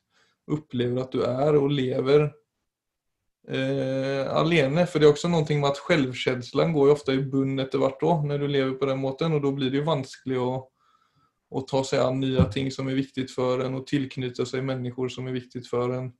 opplever 0.52 1.04
at 1.04 1.14
du 1.14 1.24
er 1.26 1.58
og 1.60 1.72
lever 1.72 2.26
eh, 3.48 4.24
alene. 4.34 4.86
For 4.90 5.00
det 5.00 5.08
er 5.08 5.14
også 5.14 5.32
noe 5.32 5.46
med 5.48 5.70
at 5.72 5.82
selvkjenslen 5.82 6.74
går 6.76 6.90
jo 6.90 6.96
ofte 6.98 7.16
i 7.16 7.24
bunn 7.24 7.60
etter 7.64 7.82
hvert 7.84 8.04
år 8.04 8.26
når 8.28 8.44
du 8.44 8.48
lever 8.48 8.76
på 8.80 8.90
den 8.90 9.02
måten. 9.04 9.36
Og 9.38 9.44
da 9.46 9.54
blir 9.56 9.72
det 9.72 9.82
jo 9.82 9.90
vanskelig 9.90 10.42
å, 10.42 10.50
å 11.54 11.66
ta 11.70 11.84
seg 11.88 12.04
an 12.04 12.20
nye 12.24 12.48
ting 12.54 12.72
som 12.74 12.90
er 12.92 13.00
viktig 13.00 13.30
for 13.32 13.64
en, 13.64 13.80
og 13.80 13.88
tilknytte 13.90 14.48
seg 14.50 14.66
mennesker 14.68 15.16
som 15.16 15.30
er 15.30 15.40
viktig 15.40 15.66
for 15.70 15.96
en. 15.96 16.12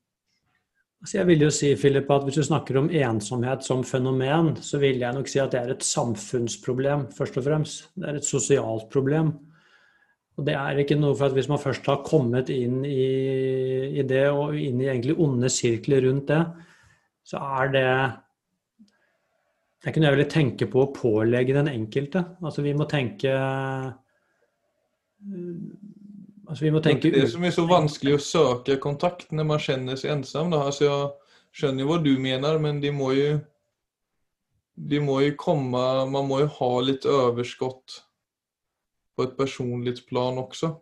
Altså 1.04 1.18
jeg 1.18 1.28
vil 1.28 1.42
jo 1.44 1.50
si, 1.52 1.70
Philip, 1.76 2.12
at 2.16 2.24
Hvis 2.24 2.38
du 2.40 2.46
snakker 2.48 2.78
om 2.80 2.86
ensomhet 2.88 3.66
som 3.66 3.82
fenomen, 3.84 4.54
så 4.64 4.80
vil 4.80 5.02
jeg 5.04 5.12
nok 5.18 5.28
si 5.28 5.42
at 5.44 5.52
det 5.52 5.60
er 5.60 5.74
et 5.74 5.84
samfunnsproblem, 5.84 7.10
først 7.12 7.40
og 7.42 7.44
fremst. 7.44 7.90
Det 8.00 8.08
er 8.08 8.20
et 8.22 8.28
sosialt 8.28 8.88
problem. 8.94 9.34
Og 10.34 10.46
det 10.48 10.56
er 10.58 10.80
ikke 10.82 10.98
noe 10.98 11.16
for 11.18 11.30
at 11.30 11.38
Hvis 11.38 11.50
man 11.52 11.62
først 11.62 11.88
har 11.90 12.04
kommet 12.06 12.50
inn 12.54 12.82
i, 12.88 13.08
i 14.00 14.04
det, 14.08 14.26
og 14.34 14.58
inn 14.58 14.82
i 14.82 14.90
egentlig 14.90 15.18
onde 15.22 15.52
sirkler 15.54 16.06
rundt 16.08 16.28
det, 16.32 16.42
så 17.24 17.42
er 17.62 17.74
det 17.74 17.90
Det 19.78 19.86
er 19.86 19.92
ikke 19.92 20.04
noe 20.04 20.10
jeg 20.10 20.18
ville 20.18 20.32
tenke 20.32 20.70
på 20.72 20.84
å 20.84 20.92
pålegge 20.96 21.58
den 21.58 21.70
enkelte. 21.72 22.24
Altså 22.42 22.66
Vi 22.66 22.74
må 22.74 22.88
tenke 22.90 23.34
altså, 26.48 26.62
vi 26.64 26.72
må 26.74 26.82
tenke 26.84 27.12
Det 27.14 27.28
som 27.32 27.44
er 27.44 27.54
så 27.56 27.68
vanskelig 27.70 28.18
å 28.18 28.24
søke 28.24 28.80
kontakt 28.82 29.32
når 29.32 29.50
man 29.54 29.62
kjenner 29.62 30.00
seg 30.00 30.18
ensom. 30.18 30.54
Altså, 30.58 30.88
jeg 30.88 31.60
skjønner 31.60 31.90
hva 31.90 32.00
du 32.02 32.14
mener, 32.18 32.58
men 32.64 32.82
de 32.82 32.92
må 32.96 33.14
jo 33.18 33.34
de 34.74 34.98
må 34.98 35.20
jo 35.22 35.36
komme 35.38 35.80
Man 36.10 36.26
må 36.26 36.40
jo 36.42 36.48
ha 36.56 36.70
litt 36.82 37.06
overskudd 37.06 38.00
på 39.16 39.28
et 39.28 39.38
personlighetsplan 39.38 40.34
plan 40.34 40.44
også. 40.44 40.74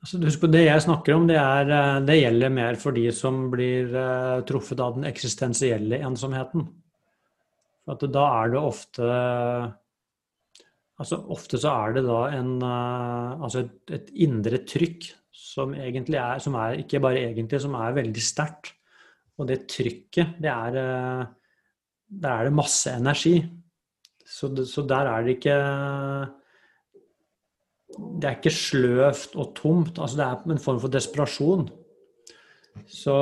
Altså, 0.00 0.20
husk 0.24 0.40
på 0.40 0.48
Det 0.48 0.62
jeg 0.64 0.82
snakker 0.86 1.16
om, 1.16 1.26
det, 1.28 1.36
er, 1.36 1.70
eh, 1.76 1.98
det 2.08 2.20
gjelder 2.22 2.54
mer 2.54 2.78
for 2.80 2.96
de 2.96 3.04
som 3.12 3.42
blir 3.52 3.92
uh, 3.92 4.40
truffet 4.48 4.80
av 4.80 4.96
den 4.96 5.04
eksistensielle 5.10 6.00
ensomheten. 6.00 6.64
For 7.84 8.08
da 8.08 8.24
er 8.40 8.52
det 8.54 8.60
ofte 8.60 9.06
altså 11.00 11.16
Ofte 11.32 11.56
så 11.56 11.72
er 11.72 11.94
det 11.96 12.02
da 12.04 12.18
en, 12.36 12.50
uh, 12.60 13.44
altså 13.44 13.64
et, 13.64 13.76
et, 13.96 14.10
indre 14.24 14.60
trykk 14.68 15.08
som 15.36 15.72
egentlig 15.74 16.18
er, 16.20 16.40
som 16.44 16.56
er 16.60 16.80
Ikke 16.82 17.00
bare 17.00 17.22
egentlig, 17.24 17.60
som 17.60 17.76
er 17.76 17.96
veldig 17.96 18.24
sterkt. 18.24 18.74
Og 19.40 19.48
det 19.48 19.64
trykket, 19.72 20.36
det 20.40 20.50
er 20.52 20.74
Der 22.10 22.32
er 22.32 22.44
det 22.44 22.52
masse 22.52 22.92
energi. 22.92 23.38
Så, 24.26 24.50
så 24.68 24.82
der 24.84 25.08
er 25.08 25.24
det 25.24 25.38
ikke 25.38 25.56
det 27.98 28.28
er 28.28 28.38
ikke 28.38 28.54
sløvt 28.54 29.36
og 29.36 29.52
tomt. 29.56 29.98
altså 29.98 30.16
Det 30.16 30.26
er 30.26 30.54
en 30.54 30.62
form 30.62 30.80
for 30.80 30.92
desperasjon. 30.92 31.68
Så, 32.86 33.16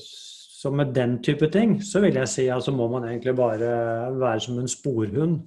så, 0.00 0.70
med 0.70 0.94
den 0.94 1.20
type 1.22 1.48
ting 1.54 1.78
så 1.82 2.02
vil 2.02 2.18
jeg 2.18 2.28
si 2.28 2.46
at 2.48 2.58
altså 2.58 2.74
må 2.74 2.88
man 2.90 3.06
egentlig 3.08 3.36
bare 3.36 3.70
være 4.18 4.40
som 4.40 4.58
en 4.58 4.68
sporhund. 4.68 5.40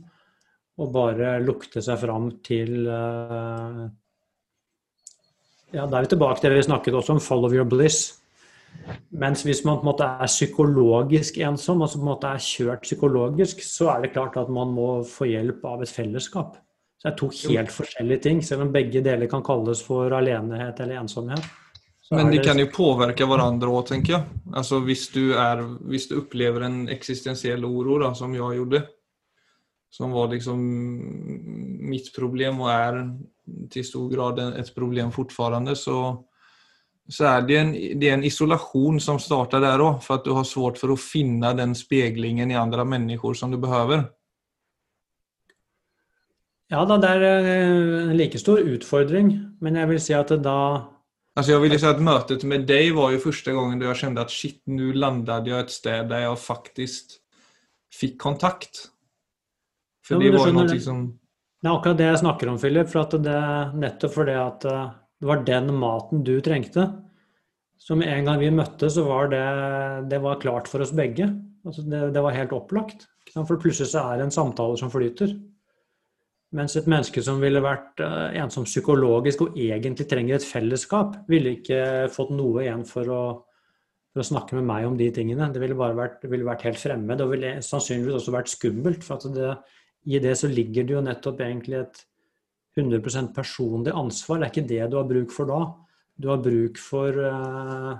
Og 0.77 0.93
bare 0.93 1.39
lukte 1.41 1.81
seg 1.81 1.97
fram 2.03 2.29
til 2.45 2.85
uh, 2.85 3.87
Ja, 5.73 5.87
da 5.89 5.97
er 5.97 6.05
vi 6.05 6.11
tilbake 6.13 6.39
til 6.39 6.53
det 6.53 6.59
vi 6.61 6.67
snakket 6.69 6.93
også 6.95 7.15
om 7.15 7.19
'follow 7.19 7.51
your 7.51 7.65
bliss'. 7.65 8.13
Mens 9.09 9.41
hvis 9.43 9.63
man 9.65 9.79
på 9.79 9.81
en 9.81 9.89
måte 9.89 10.03
er 10.03 10.29
psykologisk 10.29 11.37
ensom, 11.37 11.81
altså 11.81 11.97
på 11.97 12.05
en 12.05 12.11
måte 12.11 12.27
er 12.27 12.43
kjørt 12.43 12.85
psykologisk, 12.85 13.63
så 13.63 13.89
er 13.89 14.01
det 14.01 14.13
klart 14.13 14.37
at 14.37 14.49
man 14.49 14.67
må 14.67 15.03
få 15.03 15.25
hjelp 15.25 15.65
av 15.65 15.81
et 15.81 15.89
fellesskap. 15.89 16.57
Så 16.97 17.07
det 17.07 17.13
er 17.13 17.17
to 17.19 17.29
helt 17.53 17.71
forskjellige 17.71 18.23
ting, 18.25 18.43
selv 18.43 18.65
om 18.65 18.73
begge 18.73 19.03
deler 19.05 19.29
kan 19.29 19.45
kalles 19.45 19.83
for 19.85 20.13
alenehet 20.17 20.79
eller 20.81 21.03
ensomhet. 21.03 21.45
Men 22.11 22.31
de 22.31 22.39
kan 22.39 22.59
jo 22.59 22.69
påvirke 22.71 23.25
hverandre 23.27 23.69
òg, 23.69 23.83
tenker 23.89 24.13
jeg. 24.15 24.37
Altså 24.55 24.79
hvis 24.85 25.09
du, 25.11 25.33
er, 25.37 25.61
hvis 25.91 26.07
du 26.09 26.21
opplever 26.21 26.63
en 26.65 26.85
eksistensiell 26.89 27.65
uro, 27.67 27.99
da, 28.01 28.13
som 28.15 28.33
jeg 28.33 28.61
gjorde, 28.61 28.85
som 29.91 30.15
var 30.15 30.31
liksom 30.31 30.63
mitt 31.91 32.09
problem 32.15 32.63
og 32.63 32.71
er 32.71 33.01
til 33.71 33.85
stor 33.85 34.07
grad 34.11 34.41
et 34.47 34.71
problem 34.75 35.11
fortfarande, 35.15 35.75
så, 35.75 35.99
så 37.11 37.27
er 37.33 37.47
det 37.47 37.59
en, 37.59 37.73
det 37.99 38.09
er 38.09 38.17
en 38.17 38.27
isolasjon 38.27 39.01
som 39.03 39.19
starter 39.21 39.63
der 39.63 39.83
òg, 39.83 39.99
for 40.05 40.17
at 40.17 40.27
du 40.27 40.33
har 40.37 40.47
svårt 40.47 40.79
for 40.79 40.95
å 40.95 40.99
finne 40.99 41.53
den 41.59 41.75
speilingen 41.75 42.55
i 42.55 42.59
andre 42.59 42.87
mennesker 42.87 43.35
som 43.37 43.51
du 43.51 43.59
behøver. 43.61 44.07
Ja 46.71 46.83
da, 46.83 46.97
det 46.99 47.09
er 47.15 47.23
eh, 47.23 48.09
en 48.09 48.17
like 48.19 48.39
stor 48.41 48.59
utfordring, 48.59 49.31
men 49.63 49.79
jeg 49.79 49.91
vil 49.91 50.01
si 50.03 50.15
at 50.17 50.33
da 50.43 50.59
Altså 51.37 51.53
jeg 51.53 51.61
vil 51.61 51.77
si 51.77 51.85
at 51.85 51.99
Møtet 52.01 52.43
med 52.49 52.65
deg 52.65 52.95
var 52.97 53.11
jo 53.13 53.21
første 53.21 53.53
gangen 53.53 53.77
da 53.77 53.91
jeg 53.91 53.99
kjente 54.01 54.23
at 54.25 54.33
shit, 54.33 54.57
nå 54.65 54.89
landet 54.97 55.47
jeg 55.47 55.67
et 55.67 55.73
sted 55.73 56.07
der 56.09 56.23
jeg 56.25 56.39
faktisk 56.41 57.17
fikk 57.93 58.15
kontakt. 58.23 58.87
For 60.05 60.17
ja, 60.17 60.25
det 60.25 60.31
var 60.33 60.49
jo 60.49 60.55
noe 60.57 60.79
som 60.81 61.03
Det 61.61 61.69
er 61.69 61.75
akkurat 61.75 61.99
det 61.99 62.07
jeg 62.07 62.21
snakker 62.23 62.49
om, 62.49 62.57
Philip. 62.61 62.89
For 62.89 63.03
at 63.03 63.13
det, 63.21 63.41
nettopp 63.83 64.15
fordi 64.15 64.37
at 64.41 64.65
eh, 64.69 64.87
det 65.21 65.29
var 65.29 65.43
den 65.45 65.69
maten 65.77 66.25
du 66.25 66.35
trengte. 66.41 66.87
Med 67.93 68.09
en 68.09 68.27
gang 68.27 68.41
vi 68.41 68.49
møttes, 68.51 68.97
så 68.97 69.05
var 69.05 69.29
det, 69.31 69.45
det 70.09 70.19
var 70.23 70.41
klart 70.41 70.67
for 70.67 70.83
oss 70.83 70.91
begge. 70.97 71.29
Altså 71.67 71.85
det, 71.85 72.01
det 72.15 72.23
var 72.25 72.35
helt 72.35 72.55
opplagt. 72.57 73.05
For 73.29 73.59
plutselig 73.61 73.91
så 73.93 74.07
er 74.09 74.17
det 74.17 74.27
en 74.27 74.33
samtale 74.33 74.77
som 74.81 74.89
flyter. 74.91 75.35
Mens 76.57 76.73
et 76.79 76.87
menneske 76.89 77.21
som 77.21 77.41
ville 77.41 77.61
vært 77.61 78.01
uh, 78.01 78.31
ensom 78.39 78.65
psykologisk 78.65 79.43
og 79.45 79.57
egentlig 79.61 80.07
trenger 80.09 80.39
et 80.39 80.47
fellesskap, 80.47 81.19
ville 81.29 81.57
ikke 81.59 82.07
fått 82.13 82.31
noe 82.33 82.63
igjen 82.63 82.85
for 82.87 83.11
å, 83.13 83.21
for 84.13 84.23
å 84.23 84.27
snakke 84.31 84.57
med 84.57 84.65
meg 84.69 84.87
om 84.87 84.97
de 84.97 85.11
tingene. 85.13 85.51
Det 85.53 85.61
ville 85.61 85.77
bare 85.77 85.97
vært, 85.97 86.25
ville 86.31 86.47
vært 86.47 86.65
helt 86.65 86.81
fremmed 86.81 87.21
og 87.21 87.33
ville 87.35 87.57
sannsynligvis 87.65 88.21
også 88.21 88.33
vært 88.33 88.53
skummelt. 88.53 89.05
For 89.05 89.35
det, 89.35 89.51
i 90.09 90.21
det 90.23 90.33
så 90.39 90.49
ligger 90.49 90.87
det 90.87 90.97
jo 90.97 91.03
nettopp 91.05 91.43
egentlig 91.45 91.81
et 91.83 92.01
100% 92.77 93.31
personlig 93.35 93.93
ansvar. 93.93 94.41
Det 94.41 94.47
er 94.47 94.55
ikke 94.55 94.71
det 94.73 94.81
du 94.89 94.97
har 94.97 95.07
bruk 95.09 95.33
for 95.35 95.49
da. 95.49 95.61
Du 96.17 96.31
har 96.31 96.41
bruk 96.41 96.81
for 96.81 97.21
uh, 97.21 97.93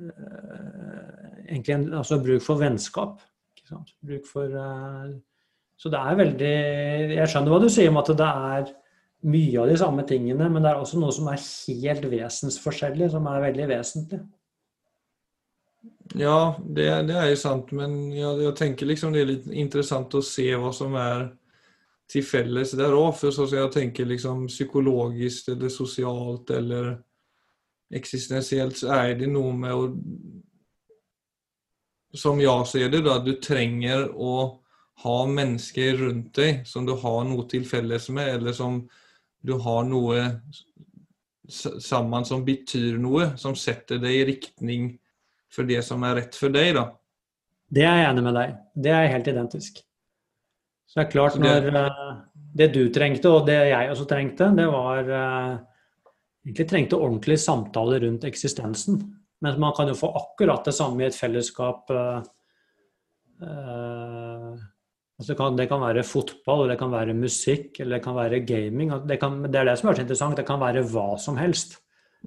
uh, 0.00 1.28
egentlig 1.44 1.76
en, 1.76 1.86
altså 2.00 2.22
bruk 2.24 2.44
for 2.44 2.60
vennskap. 2.62 3.20
Bruk 4.04 4.26
for 4.28 4.52
så 5.80 5.90
det 5.90 6.00
er 6.00 6.18
veldig 6.20 6.54
Jeg 7.16 7.30
skjønner 7.30 7.52
hva 7.52 7.60
du 7.62 7.68
sier 7.72 7.90
om 7.90 8.00
at 8.00 8.10
det 8.14 8.30
er 8.30 8.72
mye 9.24 9.60
av 9.60 9.70
de 9.70 9.76
samme 9.80 10.04
tingene, 10.08 10.48
men 10.52 10.64
det 10.64 10.70
er 10.70 10.80
også 10.80 11.00
noe 11.00 11.12
som 11.14 11.28
er 11.32 11.40
helt 11.40 12.08
vesensforskjellig, 12.12 13.08
som 13.12 13.26
er 13.30 13.44
veldig 13.46 13.68
vesentlig. 13.70 14.20
Ja, 16.14 16.54
det, 16.60 16.84
det 17.08 17.16
er 17.16 17.30
jo 17.32 17.38
sant, 17.40 17.72
men 17.74 18.12
jeg, 18.12 18.42
jeg, 18.44 18.54
tenker 18.58 18.90
liksom 18.90 19.14
det 19.14 19.22
er 19.22 19.30
litt 19.32 19.48
interessant 19.48 20.14
å 20.14 20.22
se 20.24 20.46
hva 20.60 20.70
som 20.76 20.94
er 21.00 21.30
til 22.10 22.26
felles 22.26 22.74
der 22.76 22.94
òg. 22.94 23.14
For 23.16 23.34
sånn 23.34 23.48
som 23.48 23.58
jeg 23.62 23.72
tenker 23.74 24.10
liksom 24.10 24.44
psykologisk 24.52 25.48
eller 25.54 25.72
sosialt 25.72 26.52
eller 26.54 26.92
eksistensielt, 27.94 28.76
så 28.82 28.92
er 28.98 29.16
det 29.18 29.30
noe 29.32 29.54
med 29.56 29.74
å 29.74 29.88
Som 32.14 32.38
jeg 32.38 32.66
ser 32.70 32.92
det, 32.92 33.00
da, 33.02 33.16
du 33.18 33.32
trenger 33.42 34.04
å 34.14 34.60
ha 35.02 35.16
mennesker 35.26 35.98
rundt 35.98 36.36
deg 36.38 36.62
som 36.68 36.86
du 36.86 36.94
har 37.00 37.24
noe 37.26 37.46
til 37.50 37.64
felles 37.66 38.06
med, 38.14 38.36
eller 38.36 38.54
som 38.56 38.82
du 39.44 39.56
har 39.60 39.84
noe 39.88 40.28
sammen 41.48 42.24
som 42.24 42.44
betyr 42.44 42.96
noe, 43.00 43.32
som 43.36 43.56
setter 43.58 43.98
deg 44.00 44.20
i 44.20 44.28
riktning 44.30 44.92
for 45.52 45.68
det 45.68 45.82
som 45.86 46.04
er 46.06 46.20
rett 46.22 46.38
for 46.38 46.52
deg, 46.52 46.72
da. 46.78 46.86
Det 47.74 47.84
er 47.84 48.00
jeg 48.00 48.12
enig 48.12 48.24
med 48.24 48.38
deg. 48.38 48.54
Det 48.86 48.94
er 48.94 49.10
helt 49.12 49.28
identisk. 49.30 49.82
Så 50.88 51.00
det 51.00 51.04
er 51.04 51.12
klart, 51.12 51.36
når 51.40 51.68
det, 51.74 51.84
det 52.60 52.68
du 52.74 52.82
trengte, 52.94 53.30
og 53.30 53.48
det 53.48 53.58
jeg 53.72 53.90
også 53.90 54.06
trengte, 54.10 54.50
det 54.56 54.66
var 54.70 55.10
uh, 55.10 55.54
Egentlig 56.44 56.66
trengte 56.68 56.96
ordentlig 57.00 57.38
samtale 57.40 57.98
rundt 58.02 58.26
eksistensen. 58.28 58.98
Men 59.40 59.54
man 59.60 59.72
kan 59.72 59.88
jo 59.88 59.94
få 59.96 60.10
akkurat 60.12 60.66
det 60.66 60.74
samme 60.76 61.00
i 61.00 61.06
et 61.06 61.16
fellesskap 61.16 61.88
uh, 61.88 62.18
Altså 65.24 65.32
det, 65.32 65.38
kan, 65.38 65.54
det, 65.56 65.64
kan, 65.70 65.80
være 65.80 66.02
fotball, 66.04 66.66
det 66.68 66.74
kan 66.76 66.90
være 66.92 67.14
musikk, 67.16 67.78
eller 67.80 67.96
det 67.96 68.04
kan 68.04 68.16
være 68.18 68.42
gaming. 68.44 68.90
Det, 69.08 69.16
kan, 69.22 69.38
det, 69.46 69.56
er 69.56 69.70
det 69.70 69.78
som 69.80 69.88
er 69.88 69.96
så 69.96 70.02
interessant. 70.04 70.36
Det 70.36 70.44
kan 70.44 70.60
være 70.60 70.82
hva 70.84 71.14
som 71.16 71.38
helst. 71.40 71.78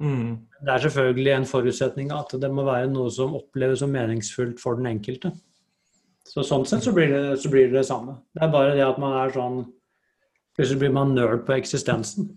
Mm. 0.01 0.31
Det 0.65 0.73
er 0.73 0.81
selvfølgelig 0.81 1.33
en 1.35 1.45
forutsetning 1.45 2.09
at 2.15 2.33
det 2.41 2.49
må 2.49 2.65
være 2.65 2.89
noe 2.89 3.13
som 3.13 3.37
oppleves 3.37 3.83
som 3.83 3.93
meningsfullt 3.93 4.57
for 4.57 4.81
den 4.81 4.89
enkelte. 4.89 5.29
Så 6.25 6.41
Sånn 6.41 6.65
sett 6.65 6.89
så 6.89 6.95
blir, 6.97 7.13
det, 7.13 7.37
så 7.37 7.53
blir 7.53 7.69
det 7.69 7.83
det 7.83 7.85
samme. 7.85 8.17
Det 8.33 8.47
er 8.47 8.53
bare 8.57 8.73
det 8.73 8.85
at 8.87 8.97
man 9.01 9.13
er 9.21 9.37
sånn 9.37 9.65
Plutselig 10.57 10.87
blir 10.87 10.95
man 10.97 11.13
nerd 11.13 11.43
på 11.45 11.53
eksistensen. 11.53 12.31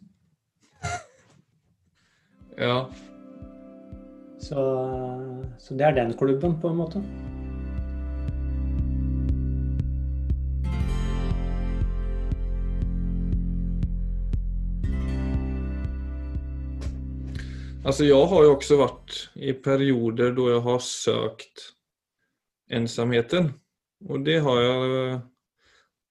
Ja. 2.60 2.82
Så, 4.44 4.68
så 5.56 5.80
det 5.80 5.88
er 5.88 5.96
den 6.02 6.12
klubben, 6.20 6.60
på 6.60 6.68
en 6.68 6.82
måte. 6.84 7.00
Altså, 17.80 18.04
jeg 18.04 18.28
har 18.28 18.42
jo 18.44 18.52
også 18.52 18.76
vært 18.76 19.14
i 19.40 19.54
perioder 19.56 20.34
da 20.36 20.46
jeg 20.50 20.64
har 20.66 20.82
søkt 20.84 21.62
ensomheten. 22.76 23.54
Og 24.08 24.24
det 24.24 24.40
har 24.44 24.60
jeg 24.60 25.20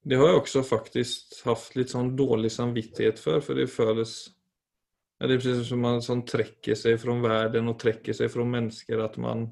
det 0.10 0.18
har 0.18 0.32
jeg 0.32 0.40
også 0.40 0.64
faktisk 0.66 1.42
hatt 1.46 1.76
litt 1.78 1.92
sånn 1.92 2.14
dårlig 2.18 2.50
samvittighet 2.54 3.20
for, 3.22 3.44
for 3.44 3.60
det 3.60 3.68
føles 3.70 4.14
ja, 5.20 5.28
Det 5.28 5.36
er 5.36 5.42
precis 5.42 5.68
som 5.68 5.82
man 5.84 6.02
sånn 6.02 6.24
trekker 6.26 6.78
seg 6.80 6.96
fra 7.02 7.14
verden 7.22 7.68
og 7.70 7.78
trekker 7.82 8.16
seg 8.16 8.32
fra 8.32 8.46
mennesker. 8.48 9.04
At 9.04 9.20
man 9.22 9.46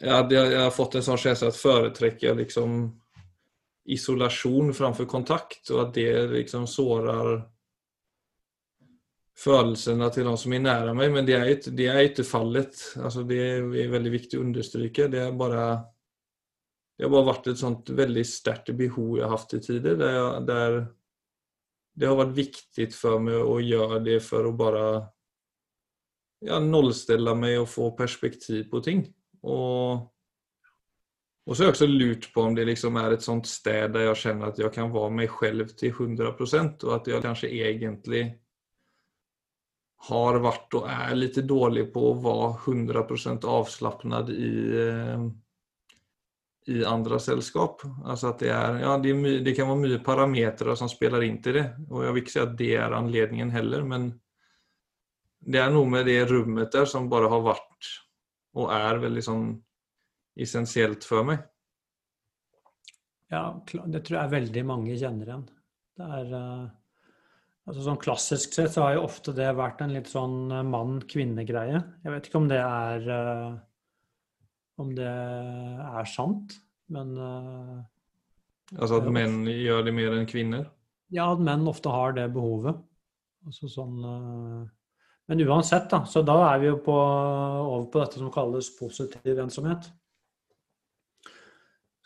ja, 0.00 0.22
Jeg 0.24 0.56
har 0.56 0.74
fått 0.74 0.96
en 0.96 1.06
sånn 1.06 1.20
følelse 1.20 1.52
at 1.52 1.60
foretrekker 1.60 2.38
liksom 2.40 2.80
isolasjon 3.92 4.72
framfor 4.74 5.06
kontakt, 5.10 5.66
og 5.70 5.86
at 5.86 5.94
det 5.94 6.10
liksom 6.32 6.66
sårer 6.70 7.42
følelsene 9.38 10.08
til 10.12 10.28
de 10.28 10.36
som 10.38 10.54
er 10.54 10.64
nære 10.66 10.94
meg. 10.96 11.12
Men 11.14 11.28
det 11.28 11.38
er 11.38 11.50
ikke, 11.54 11.72
er 11.88 12.04
ikke 12.08 12.26
fallet. 12.26 12.84
Altså, 13.00 13.24
det 13.28 13.40
er 13.40 13.92
veldig 13.92 14.12
viktig 14.12 14.38
å 14.38 14.44
understreke. 14.46 15.08
Det 15.12 15.24
er 15.26 15.36
bare 15.36 15.66
det 16.98 17.08
har 17.08 17.14
bare 17.16 17.30
vært 17.32 17.48
et 17.50 17.58
sånt 17.58 17.88
veldig 17.98 18.22
sterkt 18.28 18.68
behov 18.78 19.16
jeg 19.16 19.24
har 19.26 19.32
hatt 19.34 19.54
i 19.56 19.62
tider. 19.64 19.96
Der, 19.98 20.18
der 20.46 20.76
det 21.98 22.08
har 22.08 22.18
vært 22.20 22.36
viktig 22.36 22.88
for 22.94 23.20
meg 23.24 23.40
å 23.42 23.58
gjøre 23.60 24.00
det 24.04 24.20
for 24.24 24.48
å 24.48 24.54
bare 24.56 24.84
ja, 26.46 26.60
nullstille 26.62 27.34
meg 27.38 27.58
og 27.60 27.68
få 27.72 27.90
perspektiv 27.98 28.68
på 28.70 28.80
ting. 28.84 29.02
Og, 29.42 30.06
og 31.42 31.52
så 31.52 31.64
har 31.64 31.72
jeg 31.72 31.76
også 31.76 31.90
lurt 31.90 32.28
på 32.34 32.46
om 32.46 32.56
det 32.56 32.68
liksom 32.70 32.96
er 33.02 33.16
et 33.16 33.26
sånt 33.26 33.50
sted 33.50 33.92
der 33.96 34.08
jeg 34.08 34.22
kjenner 34.24 34.52
at 34.52 34.62
jeg 34.62 34.72
kan 34.74 34.92
være 34.94 35.16
meg 35.18 35.36
selv 35.40 35.74
til 35.78 35.92
100% 35.92 36.86
og 36.86 36.96
at 36.96 37.10
jeg 37.10 37.24
kanskje 37.24 37.52
egentlig 37.52 38.24
har 40.08 40.40
vært 40.42 40.74
og 40.78 40.88
er 40.90 41.14
litt 41.14 41.38
dårlig 41.46 41.86
på 41.94 42.08
å 42.08 42.18
være 42.24 42.50
100% 42.72 43.46
avslappet 43.48 44.32
i 44.34 44.52
eh, 44.82 45.30
i 46.66 46.84
andre 46.84 47.18
selskap. 47.20 47.82
Altså 48.04 48.32
det, 48.38 48.50
er, 48.54 48.78
ja, 48.84 48.96
det, 48.98 49.10
er 49.10 49.40
det, 49.42 49.54
kan 49.56 49.70
være 49.70 49.82
mye 49.82 50.02
parametere 50.04 50.76
som 50.78 50.90
spiller 50.90 51.24
inn 51.26 51.40
til 51.42 51.58
det. 51.58 51.64
Og 51.90 52.04
jeg 52.04 52.14
vil 52.14 52.22
ikke 52.22 52.34
si 52.34 52.42
at 52.42 52.58
det 52.58 52.72
er 52.78 52.94
anledningen 52.96 53.50
heller, 53.54 53.86
men 53.86 54.12
det 55.42 55.58
er 55.58 55.72
noe 55.74 55.88
med 55.90 56.06
det 56.06 56.20
rommet 56.30 56.70
der 56.74 56.86
som 56.86 57.10
bare 57.10 57.30
har 57.32 57.42
vært 57.42 57.90
og 58.58 58.68
er 58.70 59.00
veldig 59.02 59.24
sånn 59.24 59.48
essensielt 60.38 61.06
for 61.06 61.26
meg. 61.26 61.42
Ja, 63.32 63.48
det 63.64 64.04
tror 64.04 64.20
jeg 64.20 64.34
veldig 64.36 64.64
mange 64.68 64.94
kjenner 65.00 65.30
igjen. 65.30 65.44
Det 65.96 66.08
er 66.20 66.32
uh, 66.36 66.66
altså 67.68 67.84
Sånn 67.86 68.00
klassisk 68.02 68.56
sett 68.56 68.74
så 68.74 68.86
har 68.86 68.96
jo 68.96 69.06
ofte 69.06 69.34
det 69.36 69.48
vært 69.58 69.82
en 69.84 69.94
litt 69.94 70.10
sånn 70.10 70.50
eh, 70.50 70.66
mann-kvinne-greie. 70.66 71.82
Jeg 72.02 72.14
vet 72.14 72.28
ikke 72.28 72.40
om 72.42 72.50
det 72.50 72.58
er 72.62 73.08
uh, 73.08 73.54
om 74.82 74.92
det 74.96 75.08
er 75.08 76.10
sant, 76.10 76.56
men 76.92 77.16
uh, 77.18 77.80
Altså 78.72 79.02
at 79.02 79.08
menn 79.12 79.42
gjør 79.50 79.82
det 79.84 79.92
mer 79.92 80.14
enn 80.16 80.28
kvinner? 80.28 80.70
Ja, 81.12 81.28
at 81.34 81.42
menn 81.44 81.66
ofte 81.68 81.92
har 81.92 82.14
det 82.16 82.30
behovet. 82.32 82.78
Altså 83.44 83.68
sånn, 83.68 83.98
uh, 84.00 84.62
men 85.28 85.42
uansett, 85.44 85.90
da. 85.92 86.02
Så 86.08 86.24
da 86.26 86.38
er 86.48 86.62
vi 86.62 86.70
jo 86.70 86.78
på, 86.82 86.94
over 86.96 87.84
på 87.92 88.00
dette 88.00 88.18
som 88.18 88.32
kalles 88.32 88.72
positiv 88.78 89.38
ensomhet. 89.44 89.90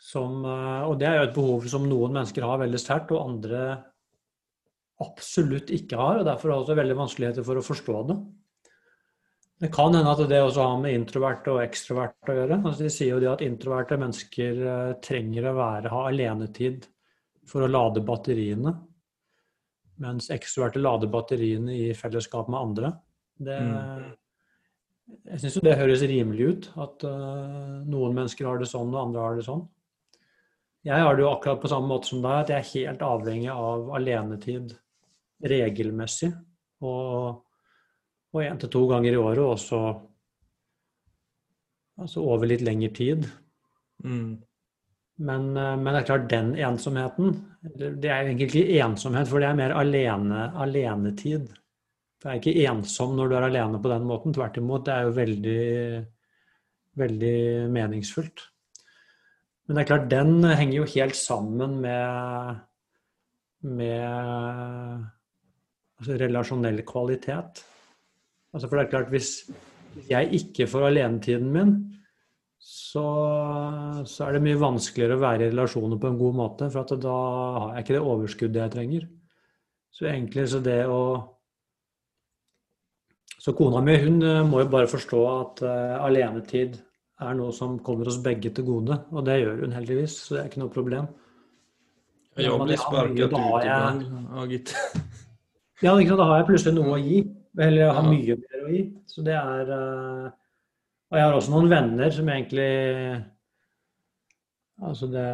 Som, 0.07 0.43
og 0.45 0.99
det 1.01 1.07
er 1.09 1.15
jo 1.17 1.23
et 1.25 1.33
behov 1.35 1.65
som 1.71 1.87
noen 1.87 2.13
mennesker 2.13 2.45
har 2.45 2.59
veldig 2.61 2.79
sterkt, 2.79 3.09
og 3.15 3.25
andre 3.25 3.63
absolutt 5.03 5.71
ikke 5.73 5.99
har. 5.99 6.21
og 6.21 6.27
Derfor 6.27 6.51
har 6.51 6.63
også 6.63 6.77
veldig 6.77 6.97
vanskeligheter 6.97 7.45
for 7.45 7.59
å 7.59 7.65
forstå 7.65 8.01
det. 8.09 8.17
Det 9.57 9.71
kan 9.73 9.95
hende 9.95 10.11
at 10.13 10.21
det 10.29 10.41
også 10.43 10.65
har 10.67 10.81
med 10.81 10.93
introverte 10.93 11.53
og 11.55 11.63
ekstroverte 11.63 12.33
å 12.33 12.37
gjøre. 12.37 12.59
Altså, 12.59 12.83
de 12.85 12.91
sier 12.93 13.23
jo 13.25 13.31
at 13.31 13.41
introverte 13.45 13.97
mennesker 13.97 14.59
eh, 14.61 14.91
trenger 15.01 15.49
å 15.49 15.55
være, 15.57 15.93
ha 15.93 16.03
alenetid 16.11 16.85
for 17.49 17.65
å 17.65 17.71
lade 17.71 18.03
batteriene. 18.05 18.75
Mens 20.03 20.29
ekstroverte 20.33 20.81
lader 20.81 21.09
batteriene 21.09 21.73
i 21.73 21.89
fellesskap 21.97 22.51
med 22.53 22.59
andre. 22.59 22.93
Det, 23.37 23.57
mm. 23.57 24.05
Jeg 25.31 25.41
syns 25.41 25.57
jo 25.57 25.65
det 25.65 25.77
høres 25.79 26.05
rimelig 26.05 26.51
ut. 26.51 26.69
At 26.83 27.05
uh, 27.07 27.81
noen 27.87 28.13
mennesker 28.13 28.45
har 28.45 28.61
det 28.61 28.69
sånn, 28.69 28.91
og 28.93 29.07
andre 29.07 29.23
har 29.23 29.39
det 29.39 29.47
sånn. 29.47 29.63
Jeg 30.85 31.01
har 31.01 31.17
det 31.17 31.23
jo 31.25 31.31
akkurat 31.31 31.63
på 31.63 31.71
samme 31.71 31.89
måte 31.89 32.11
som 32.11 32.21
deg, 32.21 32.43
at 32.43 32.51
jeg 32.53 32.61
er 32.61 32.73
helt 32.75 33.07
avhengig 33.07 33.49
av 33.55 33.89
alenetid 33.97 34.75
regelmessig. 35.43 36.31
Og 36.81 37.43
og 38.37 38.43
én 38.43 38.59
til 38.61 38.71
to 38.71 38.83
ganger 38.89 39.15
i 39.15 39.21
året, 39.21 39.43
og 39.43 39.59
så 39.61 39.81
altså 41.97 42.21
over 42.21 42.49
litt 42.49 42.63
lengre 42.65 42.91
tid. 42.93 43.25
Mm. 44.05 44.37
Men, 45.17 45.47
eh, 45.57 45.77
men, 45.79 45.87
det 45.89 46.01
er 46.01 46.09
klart, 46.11 46.27
den 46.29 46.51
ensomheten 46.61 47.31
Det 47.65 48.05
er 48.05 48.27
egentlig 48.27 48.51
ikke 48.51 48.83
ensomhet, 48.85 49.27
for 49.27 49.41
det 49.41 49.47
er 49.49 49.57
mer 49.57 49.73
alene, 49.73 50.43
alenetid. 50.61 51.47
Det 52.21 52.29
er 52.29 52.37
ikke 52.37 52.67
ensom 52.69 53.15
når 53.17 53.29
du 53.29 53.35
er 53.37 53.47
alene 53.47 53.81
på 53.81 53.89
den 53.89 54.05
måten. 54.05 54.35
Tvert 54.35 54.59
imot, 54.61 54.85
det 54.85 54.93
er 54.93 55.07
jo 55.07 55.15
veldig, 55.17 56.05
veldig 57.01 57.39
meningsfullt. 57.73 58.45
Men 59.65 59.75
det 59.75 59.83
er 59.83 59.89
klart, 59.89 60.09
den 60.11 60.45
henger 60.45 60.77
jo 60.77 60.91
helt 60.93 61.17
sammen 61.17 61.81
med, 61.81 62.61
med 63.65 65.07
altså 65.97 66.17
relasjonell 66.21 66.81
kvalitet. 66.87 67.63
Altså 68.53 68.67
for 68.67 68.77
det 68.77 68.85
er 68.85 68.91
klart, 68.93 69.13
hvis 69.13 69.31
jeg 70.09 70.29
ikke 70.39 70.67
får 70.69 70.89
alenetiden 70.91 71.51
min, 71.53 71.77
så, 72.57 73.03
så, 74.05 74.25
er 74.25 74.35
det 74.35 74.43
mye 74.43 74.59
vanskeligere 74.59 75.17
å 75.17 75.21
være 75.21 75.45
i 75.45 75.51
relasjoner 75.51 75.99
på 76.01 76.09
en 76.09 76.19
god 76.19 76.37
måte. 76.39 76.69
For 76.73 76.99
da 76.99 77.15
har 77.57 77.75
jeg 77.75 77.85
ikke 77.85 77.95
det 77.95 78.03
overskuddet 78.13 78.61
jeg 78.63 78.73
trenger. 78.73 79.07
Så 79.93 80.07
egentlig 80.09 80.47
så 80.51 80.61
det 80.63 80.83
å 80.91 81.01
Så 83.37 83.53
kona 83.55 83.79
mi 83.79 83.93
hun 84.01 84.17
eh, 84.25 84.41
må 84.43 84.59
jo 84.59 84.67
bare 84.67 84.89
forstå 84.91 85.19
at 85.29 85.61
uh, 85.63 86.01
alenetid 86.03 86.73
er 87.23 87.37
noe 87.37 87.53
som 87.55 87.77
kommer 87.79 88.09
oss 88.09 88.17
begge 88.19 88.49
til 88.51 88.65
gode. 88.67 88.97
Og 89.13 89.23
det 89.25 89.37
gjør 89.39 89.61
hun 89.63 89.75
heldigvis, 89.77 90.17
så 90.25 90.35
det 90.35 90.41
er 90.41 90.49
ikke 90.49 90.63
noe 90.65 90.73
problem. 90.73 91.07
Jeg 92.37 92.59
blir 92.59 92.81
sparket 92.81 93.23
ut 93.23 93.37
iblant, 93.37 94.51
gitt. 94.51 94.75
Ja, 95.85 95.93
da 95.93 96.25
har 96.25 96.39
jeg 96.39 96.47
plutselig 96.47 96.73
noe 96.77 96.95
å 96.95 97.01
gi. 97.01 97.21
Eller 97.57 97.83
jeg 97.83 97.95
har 97.97 98.05
mye 98.05 98.37
mer 98.37 98.61
å 98.65 98.69
gi. 98.73 98.83
Så 99.09 99.23
det 99.25 99.33
er 99.37 99.71
uh, 99.71 100.29
Og 101.09 101.17
jeg 101.17 101.25
har 101.25 101.35
også 101.37 101.53
noen 101.53 101.71
venner 101.71 102.13
som 102.13 102.29
egentlig 102.29 102.69
Altså 104.77 105.09
det 105.09 105.25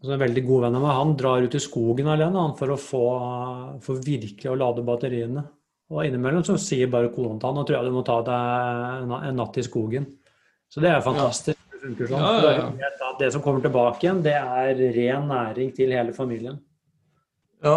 altså 0.00 0.14
En 0.16 0.22
veldig 0.24 0.42
god 0.48 0.64
venn 0.64 0.78
av 0.78 0.82
meg 0.82 0.96
han 0.96 1.16
drar 1.20 1.44
ut 1.44 1.54
i 1.54 1.60
skogen 1.62 2.08
alene 2.10 2.40
han, 2.40 2.54
for 2.58 2.72
å 2.72 2.78
få 2.80 3.06
for 3.84 4.00
virkelig 4.00 4.48
å 4.48 4.56
lade 4.56 4.82
batteriene. 4.86 5.42
Og 5.92 6.06
innimellom 6.06 6.42
så 6.46 6.56
sier 6.58 6.88
bare 6.90 7.10
kona 7.12 7.36
til 7.36 7.50
han 7.50 7.58
nå 7.58 7.64
tror 7.68 7.76
jeg 7.76 7.90
du 7.90 7.94
må 7.98 8.02
ta 8.06 8.16
deg 8.24 9.12
en 9.18 9.36
natt 9.36 9.58
i 9.60 9.66
skogen. 9.66 10.08
Så 10.72 10.80
det 10.80 10.88
er 10.94 11.04
fantastisk. 11.04 11.58
Ja. 11.58 11.68
Det 11.74 11.82
funker 11.84 12.10
sånn. 12.10 12.24
Ja, 12.24 12.64
ja, 12.80 13.12
det 13.20 13.28
som 13.36 13.44
kommer 13.44 13.60
tilbake 13.64 14.06
igjen, 14.06 14.24
det 14.24 14.38
er 14.40 14.80
ren 14.96 15.28
næring 15.28 15.76
til 15.76 15.92
hele 15.92 16.16
familien. 16.16 16.56
Ja, 17.60 17.76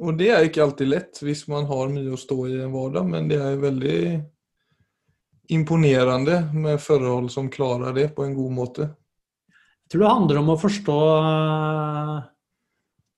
og 0.00 0.18
det 0.18 0.30
er 0.32 0.46
ikke 0.46 0.62
alltid 0.64 0.88
lett 0.90 1.20
hvis 1.22 1.44
man 1.50 1.66
har 1.68 1.90
mye 1.92 2.14
å 2.14 2.20
stå 2.20 2.38
i 2.48 2.60
en 2.62 2.72
hverdag, 2.72 3.08
men 3.08 3.28
det 3.30 3.38
er 3.42 3.60
veldig 3.60 3.98
imponerende 5.52 6.38
med 6.54 6.80
forhold 6.80 7.30
som 7.32 7.50
klarer 7.52 7.94
det 7.96 8.08
på 8.16 8.24
en 8.24 8.34
god 8.36 8.54
måte. 8.56 8.88
Jeg 9.84 9.94
tror 9.94 10.04
det 10.04 10.12
handler 10.14 10.40
om 10.40 10.50
å 10.54 10.60
forstå 10.60 10.98
eh, 11.20 12.18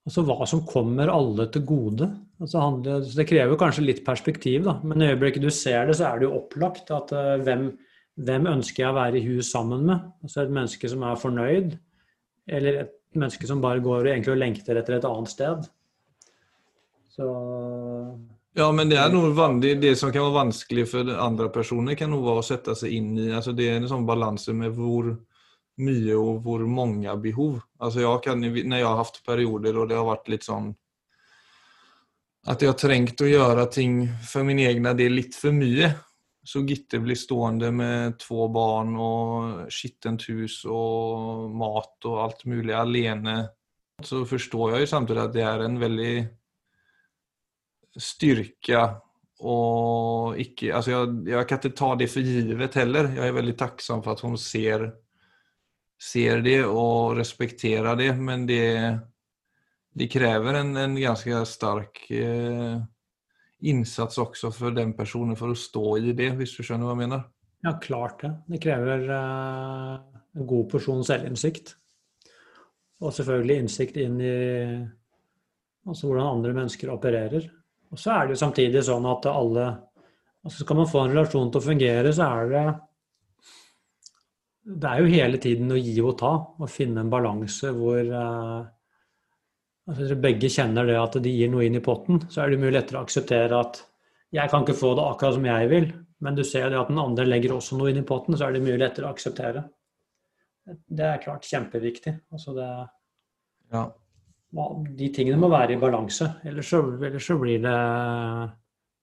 altså, 0.09 0.25
hva 0.27 0.49
som 0.51 0.65
kommer 0.67 1.13
alle 1.13 1.47
til 1.55 1.65
gode. 1.69 2.09
Altså, 2.43 2.65
det 2.83 3.29
krever 3.31 3.61
kanskje 3.61 3.87
litt 3.87 4.03
perspektiv, 4.07 4.65
da. 4.67 4.79
men 4.83 5.05
i 5.05 5.13
øyeblikket 5.13 5.45
du 5.45 5.53
ser 5.55 5.87
det, 5.87 5.99
så 6.01 6.09
er 6.09 6.21
det 6.21 6.29
jo 6.29 6.41
opplagt 6.41 6.91
at 6.95 7.15
uh, 7.15 7.37
hvem, 7.45 7.69
hvem, 8.19 8.51
ønsker 8.57 8.83
jeg 8.85 8.91
å 8.91 8.99
være 8.99 9.21
i 9.21 9.27
hus 9.29 9.53
sammen 9.55 9.87
med? 9.87 10.11
Altså 10.27 10.43
Et 10.43 10.57
menneske 10.59 10.91
som 10.91 11.07
er 11.07 11.23
fornøyd, 11.23 11.79
eller 12.59 12.83
et 12.83 12.93
menneske 13.15 13.47
som 13.47 13.63
bare 13.63 13.85
går 13.85 14.11
og, 14.11 14.29
og 14.35 14.41
lengter 14.41 14.81
etter 14.81 14.99
et 14.99 15.07
annet 15.09 15.31
sted. 15.31 15.71
Så 17.15 17.27
Ja, 18.55 18.69
men 18.73 18.91
det 18.91 18.99
er 19.03 19.11
noe 19.11 19.49
det, 19.63 19.75
det, 19.83 19.95
som 19.99 20.13
kan 20.15 20.27
være 20.29 20.39
vanskelig 20.45 20.87
for 20.93 21.11
andre 21.19 21.49
personer, 21.51 21.97
kan 21.99 22.15
være 22.15 22.43
å 22.43 22.47
sette 22.47 22.75
seg 22.79 22.95
inn 22.95 23.15
i 23.19 23.33
altså 23.35 23.55
Det 23.55 23.69
er 23.71 23.81
en 23.81 23.91
sånn 23.91 24.07
balanse 24.07 24.55
med 24.55 24.75
hvor 24.77 25.11
mye 25.83 26.15
og 26.15 26.45
hvor 26.45 26.63
mange 26.71 27.11
behov. 27.19 27.59
Altså 27.83 28.05
jeg 28.05 28.23
kan, 28.23 28.41
Når 28.41 28.79
jeg 28.79 28.87
har 28.87 29.01
hatt 29.01 29.21
perioder 29.27 29.79
og 29.79 29.89
det 29.91 29.99
har 29.99 30.07
vært 30.07 30.31
litt 30.31 30.47
sånn 30.47 30.73
At 32.47 32.63
jeg 32.63 32.71
har 32.71 32.79
trengt 32.79 33.23
å 33.25 33.31
gjøre 33.31 33.67
ting 33.73 34.05
for 34.23 34.47
min 34.47 34.63
egen 34.63 34.87
del 34.97 35.19
litt 35.19 35.35
for 35.35 35.55
mye. 35.55 35.91
Så 36.45 36.61
Gitte 36.69 37.01
blir 37.01 37.17
stående 37.17 37.71
med 37.73 38.19
to 38.21 38.47
barn 38.53 38.93
og 39.01 39.71
skittent 39.73 40.27
hus 40.29 40.61
og 40.69 41.49
mat 41.57 42.05
og 42.05 42.19
alt 42.21 42.45
mulig 42.45 42.75
alene. 42.77 43.39
Så 44.05 44.27
forstår 44.29 44.75
jeg 44.75 44.85
jo 44.85 44.91
samtidig 44.93 45.23
at 45.23 45.33
det 45.33 45.47
er 45.49 45.65
en 45.65 45.79
veldig 45.81 46.15
styrke 48.01 48.85
og 49.45 50.39
ikke 50.41 50.71
altså 50.77 50.93
jeg, 50.93 51.17
jeg 51.33 51.49
kan 51.49 51.61
ikke 51.61 51.77
ta 51.77 51.89
det 52.01 52.09
for 52.13 52.27
givet 52.27 52.79
heller. 52.79 53.11
Jeg 53.17 53.29
er 53.29 53.37
veldig 53.37 53.57
takksom 53.61 54.05
for 54.05 54.15
at 54.15 54.23
hun 54.25 54.39
ser, 54.41 54.87
ser 56.01 56.45
det 56.45 56.61
og 56.65 57.19
respekterer 57.19 57.99
det, 57.99 58.13
men 58.17 58.47
det, 58.49 58.65
det 59.93 60.11
krever 60.13 60.61
en, 60.61 60.73
en 60.81 60.97
ganske 60.97 61.43
sterk 61.51 62.05
eh, 62.15 62.79
innsats 63.65 64.21
også 64.23 64.53
for 64.55 64.77
den 64.77 64.95
personen 64.97 65.37
for 65.37 65.53
å 65.53 65.59
stå 65.59 65.97
i 65.99 66.15
det, 66.17 66.33
hvis 66.39 66.57
du 66.57 66.63
skjønner 66.63 66.89
hva 66.89 66.97
jeg 66.97 67.03
mener? 67.05 67.25
Ja, 67.65 67.77
klart 67.81 68.21
det. 68.25 68.33
Det 68.55 68.61
krever 68.65 69.09
eh, 69.19 70.21
en 70.39 70.49
god 70.49 70.71
porsjon 70.73 71.05
selvinnsikt. 71.07 71.75
Og 73.05 73.13
selvfølgelig 73.13 73.65
innsikt 73.65 73.99
inn 74.01 74.17
i 74.23 74.35
altså 75.85 76.09
hvordan 76.09 76.39
andre 76.39 76.55
mennesker 76.57 76.93
opererer. 76.95 77.51
Og 77.93 78.01
så 78.01 78.15
er 78.15 78.27
det 78.27 78.35
jo 78.35 78.43
samtidig 78.45 78.83
sånn 78.87 79.07
at 79.11 79.29
alle 79.31 79.67
altså 80.45 80.61
Skal 80.61 80.77
man 80.77 80.89
få 80.91 81.01
en 81.01 81.13
relasjon 81.15 81.51
til 81.53 81.61
å 81.61 81.65
fungere, 81.65 82.11
så 82.13 82.27
er 82.27 82.51
det 82.51 82.65
Det 84.83 84.91
er 84.91 85.01
jo 85.01 85.13
hele 85.13 85.41
tiden 85.41 85.73
å 85.73 85.81
gi 85.81 85.95
og 86.03 86.19
ta, 86.21 86.33
og 86.61 86.73
finne 86.73 87.01
en 87.01 87.13
balanse 87.13 87.71
hvor 87.77 88.01
uh, 88.01 88.65
altså 89.89 90.17
begge 90.21 90.49
kjenner 90.53 90.89
det 90.89 90.97
at 91.01 91.19
de 91.25 91.33
gir 91.33 91.51
noe 91.53 91.67
inn 91.67 91.77
i 91.77 91.85
potten, 91.85 92.23
så 92.29 92.45
er 92.45 92.53
det 92.53 92.61
mye 92.63 92.73
lettere 92.77 93.01
å 93.01 93.05
akseptere 93.05 93.61
at 93.61 93.83
jeg 94.35 94.51
kan 94.51 94.65
ikke 94.65 94.77
få 94.79 94.95
det 94.97 95.05
akkurat 95.05 95.37
som 95.37 95.49
jeg 95.49 95.69
vil, 95.71 95.91
men 96.25 96.37
du 96.37 96.45
ser 96.49 96.71
det 96.73 96.81
at 96.81 96.89
den 96.91 97.01
andre 97.03 97.27
legger 97.29 97.55
også 97.55 97.77
noe 97.79 97.93
inn 97.93 98.01
i 98.01 98.07
potten, 98.09 98.37
så 98.39 98.49
er 98.49 98.57
det 98.57 98.65
mye 98.65 98.81
lettere 98.81 99.07
å 99.07 99.13
akseptere. 99.15 99.63
Det 100.65 101.05
er 101.07 101.21
klart 101.23 101.45
kjempeviktig. 101.47 102.15
Altså 102.33 102.55
det, 102.57 102.71
ja. 103.75 103.85
De 104.55 105.09
tingene 105.15 105.39
må 105.41 105.49
være 105.51 105.75
i 105.75 105.81
balanse, 105.83 106.29
ellers 106.47 106.69
så, 106.71 106.79
ellers 107.03 107.27
så 107.27 107.35
blir 107.41 107.63
det, 107.65 107.79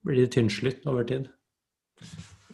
blir 0.08 0.22
det 0.24 0.32
tynnslitt 0.36 0.86
over 0.88 1.04
tid. 1.08 1.28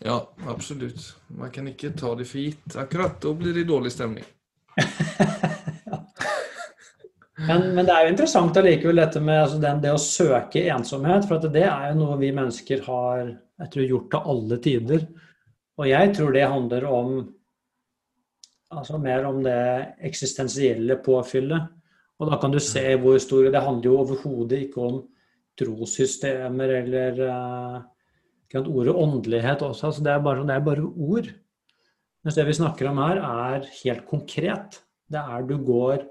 Ja, 0.06 0.18
absolutt. 0.48 1.16
Man 1.28 1.52
kan 1.54 1.68
ikke 1.70 1.94
ta 1.98 2.16
det 2.18 2.26
for 2.30 2.42
gitt. 2.42 2.76
Akkurat 2.78 3.22
da 3.22 3.34
blir 3.38 3.54
det 3.54 3.68
dårlig 3.70 3.92
stemning. 3.94 4.26
men, 7.48 7.62
men, 7.74 7.86
det 7.86 7.94
er 7.94 8.04
jo 8.06 8.12
interessant 8.14 8.58
allikevel 8.62 9.02
dette 9.02 9.22
med 9.24 9.42
altså 9.44 9.62
den, 9.62 9.82
det 9.82 9.94
å 9.94 10.02
søke 10.02 10.66
ensomhet. 10.74 11.26
For 11.30 11.42
det 11.54 11.66
er 11.66 11.92
jo 11.92 12.02
noe 12.02 12.20
vi 12.22 12.34
mennesker 12.36 12.86
har 12.90 13.24
jeg 13.28 13.72
tror, 13.74 13.88
gjort 13.94 14.12
til 14.14 14.30
alle 14.34 14.60
tider. 14.64 15.08
Og 15.78 15.90
jeg 15.90 16.14
tror 16.18 16.34
det 16.34 16.46
handler 16.50 16.86
om 16.90 17.18
altså 18.74 18.98
mer 19.00 19.26
om 19.30 19.42
det 19.46 19.60
eksistensielle 20.10 20.98
påfyllet. 21.06 21.77
Og 22.18 22.32
da 22.32 22.40
kan 22.42 22.54
du 22.54 22.60
se 22.64 22.84
hvor 23.02 23.18
stor 23.22 23.52
Det 23.54 23.62
handler 23.62 23.92
jo 23.92 24.00
overhodet 24.02 24.64
ikke 24.66 24.82
om 24.82 24.98
trossystemer 25.58 26.74
eller 26.82 27.22
uh, 27.26 27.78
ordet 28.62 28.94
åndelighet 28.94 29.64
også. 29.66 29.90
Altså 29.90 30.04
det, 30.06 30.12
er 30.14 30.24
bare, 30.26 30.46
det 30.46 30.56
er 30.56 30.66
bare 30.66 30.86
ord. 30.86 31.32
Mens 32.24 32.38
det 32.38 32.46
vi 32.48 32.58
snakker 32.58 32.90
om 32.90 33.02
her, 33.02 33.22
er 33.22 33.66
helt 33.84 34.06
konkret. 34.10 34.82
Det 35.08 35.22
er 35.22 35.48
du 35.48 35.58
går, 35.64 36.06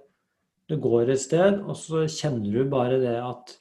du 0.70 0.76
går 0.80 1.12
et 1.12 1.20
sted, 1.20 1.60
og 1.62 1.76
så 1.78 2.06
kjenner 2.10 2.58
du 2.58 2.70
bare 2.70 2.98
det 3.02 3.16
at 3.20 3.56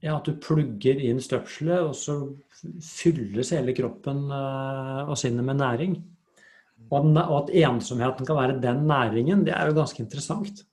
ja, 0.00 0.14
at 0.16 0.24
du 0.24 0.38
plugger 0.40 1.00
inn 1.04 1.18
støpselet, 1.20 1.82
og 1.84 1.94
så 1.96 2.14
fylles 2.84 3.50
hele 3.52 3.74
kroppen 3.76 4.30
uh, 4.32 5.04
og 5.10 5.18
sinnet 5.20 5.44
med 5.44 5.60
næring. 5.60 5.98
Og, 6.90 7.10
at 7.14 7.52
ensomheten 7.54 8.26
kan 8.26 8.38
være 8.38 8.60
den 8.62 8.86
næringen, 8.88 9.44
det 9.46 9.52
er 9.54 9.68
jo 9.68 9.76
ganske 9.76 10.02
interessant. 10.02 10.64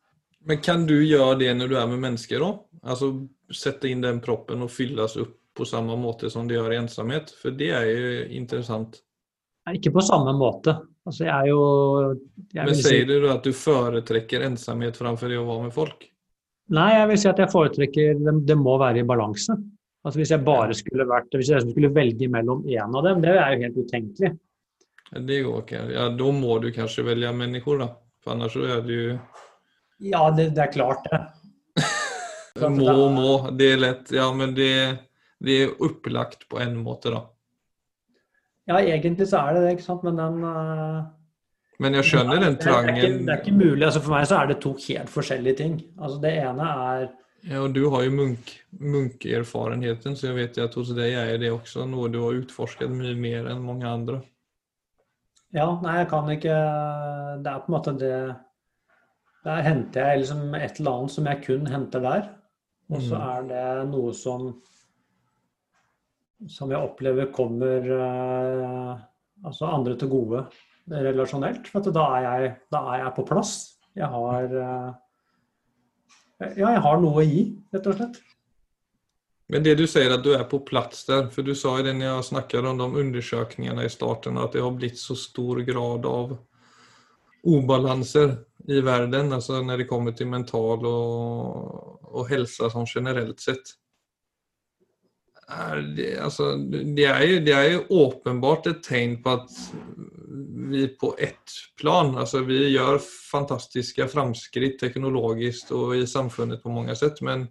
Men 0.48 0.62
kan 0.64 0.86
du 0.88 0.96
gjøre 1.02 1.40
det 1.42 1.52
når 1.58 1.72
du 1.72 1.76
er 1.80 1.90
med 1.92 2.00
mennesker, 2.04 2.44
da? 2.44 2.54
Altså 2.88 3.12
sette 3.52 3.90
inn 3.92 4.04
den 4.04 4.22
proppen 4.24 4.64
og 4.64 4.72
fylles 4.72 5.18
opp 5.20 5.36
på 5.58 5.66
samme 5.66 5.96
måte 6.00 6.30
som 6.30 6.48
det 6.48 6.56
gjør 6.56 6.76
i 6.76 6.80
ensomhet? 6.84 7.34
For 7.42 7.56
det 7.58 7.72
er 7.74 7.88
jo 7.90 8.12
interessant. 8.38 9.00
Ikke 9.74 9.92
på 9.92 10.04
samme 10.06 10.32
måte. 10.38 10.78
Altså, 11.08 11.26
jeg 11.26 11.34
er 11.34 11.50
jo 11.50 11.64
jeg 12.54 12.68
Men 12.68 12.76
sier 12.78 13.02
si... 13.04 13.08
du 13.10 13.28
at 13.32 13.44
du 13.44 13.52
foretrekker 13.56 14.46
ensomhet 14.48 15.00
framfor 15.00 15.32
det 15.32 15.40
å 15.40 15.48
være 15.48 15.68
med 15.68 15.76
folk? 15.76 16.06
Nei, 16.76 16.90
jeg 16.98 17.10
vil 17.12 17.20
si 17.22 17.30
at 17.32 17.40
jeg 17.40 17.52
foretrekker 17.52 18.18
Det, 18.20 18.34
det 18.48 18.58
må 18.60 18.76
være 18.80 19.02
i 19.02 19.08
balanse. 19.08 19.56
Altså 20.06 20.22
Hvis 20.22 20.32
jeg 20.36 20.44
bare 20.48 20.76
skulle 20.78 21.08
vært, 21.08 21.34
hvis 21.36 21.52
jeg 21.52 21.66
skulle 21.66 21.92
velge 21.96 22.30
mellom 22.32 22.64
én 22.70 22.96
av 22.96 23.08
dem, 23.08 23.24
det 23.24 23.34
er 23.34 23.56
jo 23.56 23.64
helt 23.66 23.80
utenkelig. 23.82 24.32
Ja, 25.12 25.20
Det 25.20 25.42
går 25.44 25.64
ikke. 25.64 25.82
Ja, 25.96 26.08
da 26.22 26.32
må 26.36 26.60
du 26.64 26.70
kanskje 26.76 27.08
velge 27.08 27.34
mennesker, 27.36 27.82
da. 27.84 27.90
For 28.24 28.36
ellers 28.36 28.56
er 28.60 28.86
det 28.88 28.98
jo 28.98 29.18
Ja, 29.98 30.28
det, 30.32 30.52
det 30.56 30.62
er 30.68 30.72
klart, 30.72 31.08
det. 31.10 31.20
må, 32.70 33.10
må. 33.14 33.32
Det 33.58 33.72
er 33.74 33.82
lett. 33.82 34.12
Ja, 34.14 34.30
men 34.34 34.54
det, 34.58 34.72
det 35.44 35.62
er 35.64 35.76
opplagt 35.84 36.48
på 36.50 36.62
en 36.62 36.78
måte, 36.84 37.14
da. 37.14 37.26
Ja, 38.68 38.82
egentlig 38.82 39.30
så 39.30 39.46
er 39.46 39.56
det 39.56 39.64
det, 39.64 39.78
ikke 39.78 39.88
sant. 39.88 40.04
Men 40.06 40.20
den 40.20 40.44
uh... 40.44 41.06
Men 41.78 41.94
jeg 41.94 42.08
skjønner 42.10 42.42
den 42.42 42.56
trangen 42.58 42.96
det, 42.96 43.04
er 43.04 43.12
ikke, 43.12 43.26
det 43.26 43.34
er 43.34 43.42
ikke 43.44 43.58
mulig. 43.58 43.84
altså 43.86 44.02
For 44.02 44.16
meg 44.16 44.26
så 44.30 44.40
er 44.40 44.50
det 44.50 44.58
to 44.64 44.74
helt 44.88 45.12
forskjellige 45.14 45.60
ting. 45.60 45.76
Altså 46.02 46.18
Det 46.24 46.32
ene 46.42 46.70
er 46.74 47.04
Ja, 47.48 47.60
og 47.62 47.76
du 47.76 47.84
har 47.94 48.02
jo 48.04 48.16
munk, 48.18 48.50
munkerfarenheten, 48.82 50.18
så 50.18 50.32
jeg 50.32 50.38
vet 50.40 50.58
at 50.60 50.74
hos 50.76 50.90
deg 50.98 51.14
er 51.14 51.38
det 51.40 51.54
også 51.54 51.86
noe 51.88 52.10
du 52.12 52.18
har 52.24 52.40
utforsket 52.42 52.90
mye 52.92 53.14
mer 53.16 53.52
enn 53.54 53.62
mange 53.64 53.88
andre. 53.88 54.18
Ja, 55.56 55.70
nei, 55.80 56.00
jeg 56.02 56.10
kan 56.12 56.28
ikke 56.34 56.58
Det 57.46 57.54
er 57.54 57.62
på 57.64 57.72
en 57.72 57.78
måte 57.78 57.94
det 58.02 58.16
Der 59.48 59.64
henter 59.64 60.10
jeg 60.12 60.24
liksom 60.24 60.56
et 60.58 60.80
eller 60.82 60.98
annet 60.98 61.14
som 61.14 61.30
jeg 61.30 61.44
kun 61.46 61.70
henter 61.72 62.04
der. 62.04 62.26
Og 62.92 63.04
så 63.04 63.16
mm. 63.16 63.28
er 63.32 63.48
det 63.52 63.68
noe 63.92 64.16
som 64.16 64.50
som 66.54 66.70
jeg 66.70 66.86
opplever 66.86 67.32
kommer 67.34 67.82
eh, 67.82 68.92
altså 69.48 69.72
andre 69.72 69.96
til 69.98 70.12
gode 70.12 70.44
relasjonelt. 70.92 71.68
For 71.72 71.84
da 71.90 72.06
er, 72.20 72.26
jeg, 72.28 72.56
da 72.74 72.84
er 72.94 73.04
jeg 73.06 73.14
på 73.18 73.26
plass. 73.28 73.54
Jeg 73.98 74.10
har 74.14 74.58
eh, 74.62 74.90
Ja, 76.38 76.70
jeg 76.76 76.82
har 76.86 77.00
noe 77.02 77.24
å 77.24 77.26
gi, 77.26 77.48
rett 77.74 77.88
og 77.90 77.98
slett. 77.98 78.20
Men 79.50 79.64
det 79.64 79.78
du 79.80 79.86
sier 79.90 80.12
at 80.14 80.22
du 80.26 80.34
er 80.36 80.44
på 80.46 80.60
plass 80.68 81.06
der, 81.08 81.30
for 81.34 81.42
du 81.48 81.56
sa 81.58 81.78
i 81.80 81.86
den 81.88 82.04
jeg 82.04 82.28
snakket 82.28 82.68
om 82.68 82.78
de 82.78 83.02
undersøkelsene 83.02 83.88
i 83.88 83.90
starten, 83.90 84.38
at 84.38 84.54
det 84.54 84.62
har 84.62 84.76
blitt 84.76 85.00
så 85.00 85.16
stor 85.18 85.64
grad 85.66 86.06
av 86.06 86.36
ubalanser 87.48 88.36
i 88.68 88.82
verden, 88.84 89.32
altså 89.34 89.62
når 89.64 89.84
det 89.84 89.90
kommer 89.90 90.16
til 90.16 90.30
mental 90.32 90.86
og, 90.88 92.00
og 92.04 92.26
helse 92.32 92.68
sånn 92.74 92.90
generelt 92.90 93.40
sett. 93.44 93.76
Er 95.48 95.80
det, 95.96 96.10
altså, 96.20 96.58
det, 96.68 97.06
er 97.08 97.22
jo, 97.24 97.38
det 97.46 97.54
er 97.56 97.70
jo 97.72 97.86
åpenbart 98.04 98.68
et 98.68 98.82
tegn 98.84 99.16
på 99.24 99.38
at 99.38 99.54
vi 100.68 100.84
på 101.00 101.14
ett 101.24 101.54
plan, 101.80 102.12
altså 102.20 102.42
vi 102.44 102.66
gjør 102.74 103.00
fantastiske 103.00 104.10
framskritt 104.12 104.76
teknologisk 104.82 105.72
og 105.78 105.96
i 105.96 106.04
samfunnet 106.10 106.60
på 106.64 106.74
mange 106.76 106.96
sett, 107.00 107.22
men 107.24 107.48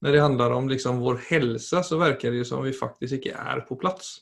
når 0.00 0.14
det 0.14 0.22
handler 0.22 0.54
om 0.54 0.68
liksom 0.70 1.02
vår 1.02 1.18
helse, 1.28 1.82
så 1.84 1.98
virker 2.00 2.32
det 2.32 2.46
som 2.48 2.62
vi 2.64 2.72
faktisk 2.76 3.18
ikke 3.18 3.34
er 3.34 3.64
på 3.66 3.76
plass. 3.80 4.20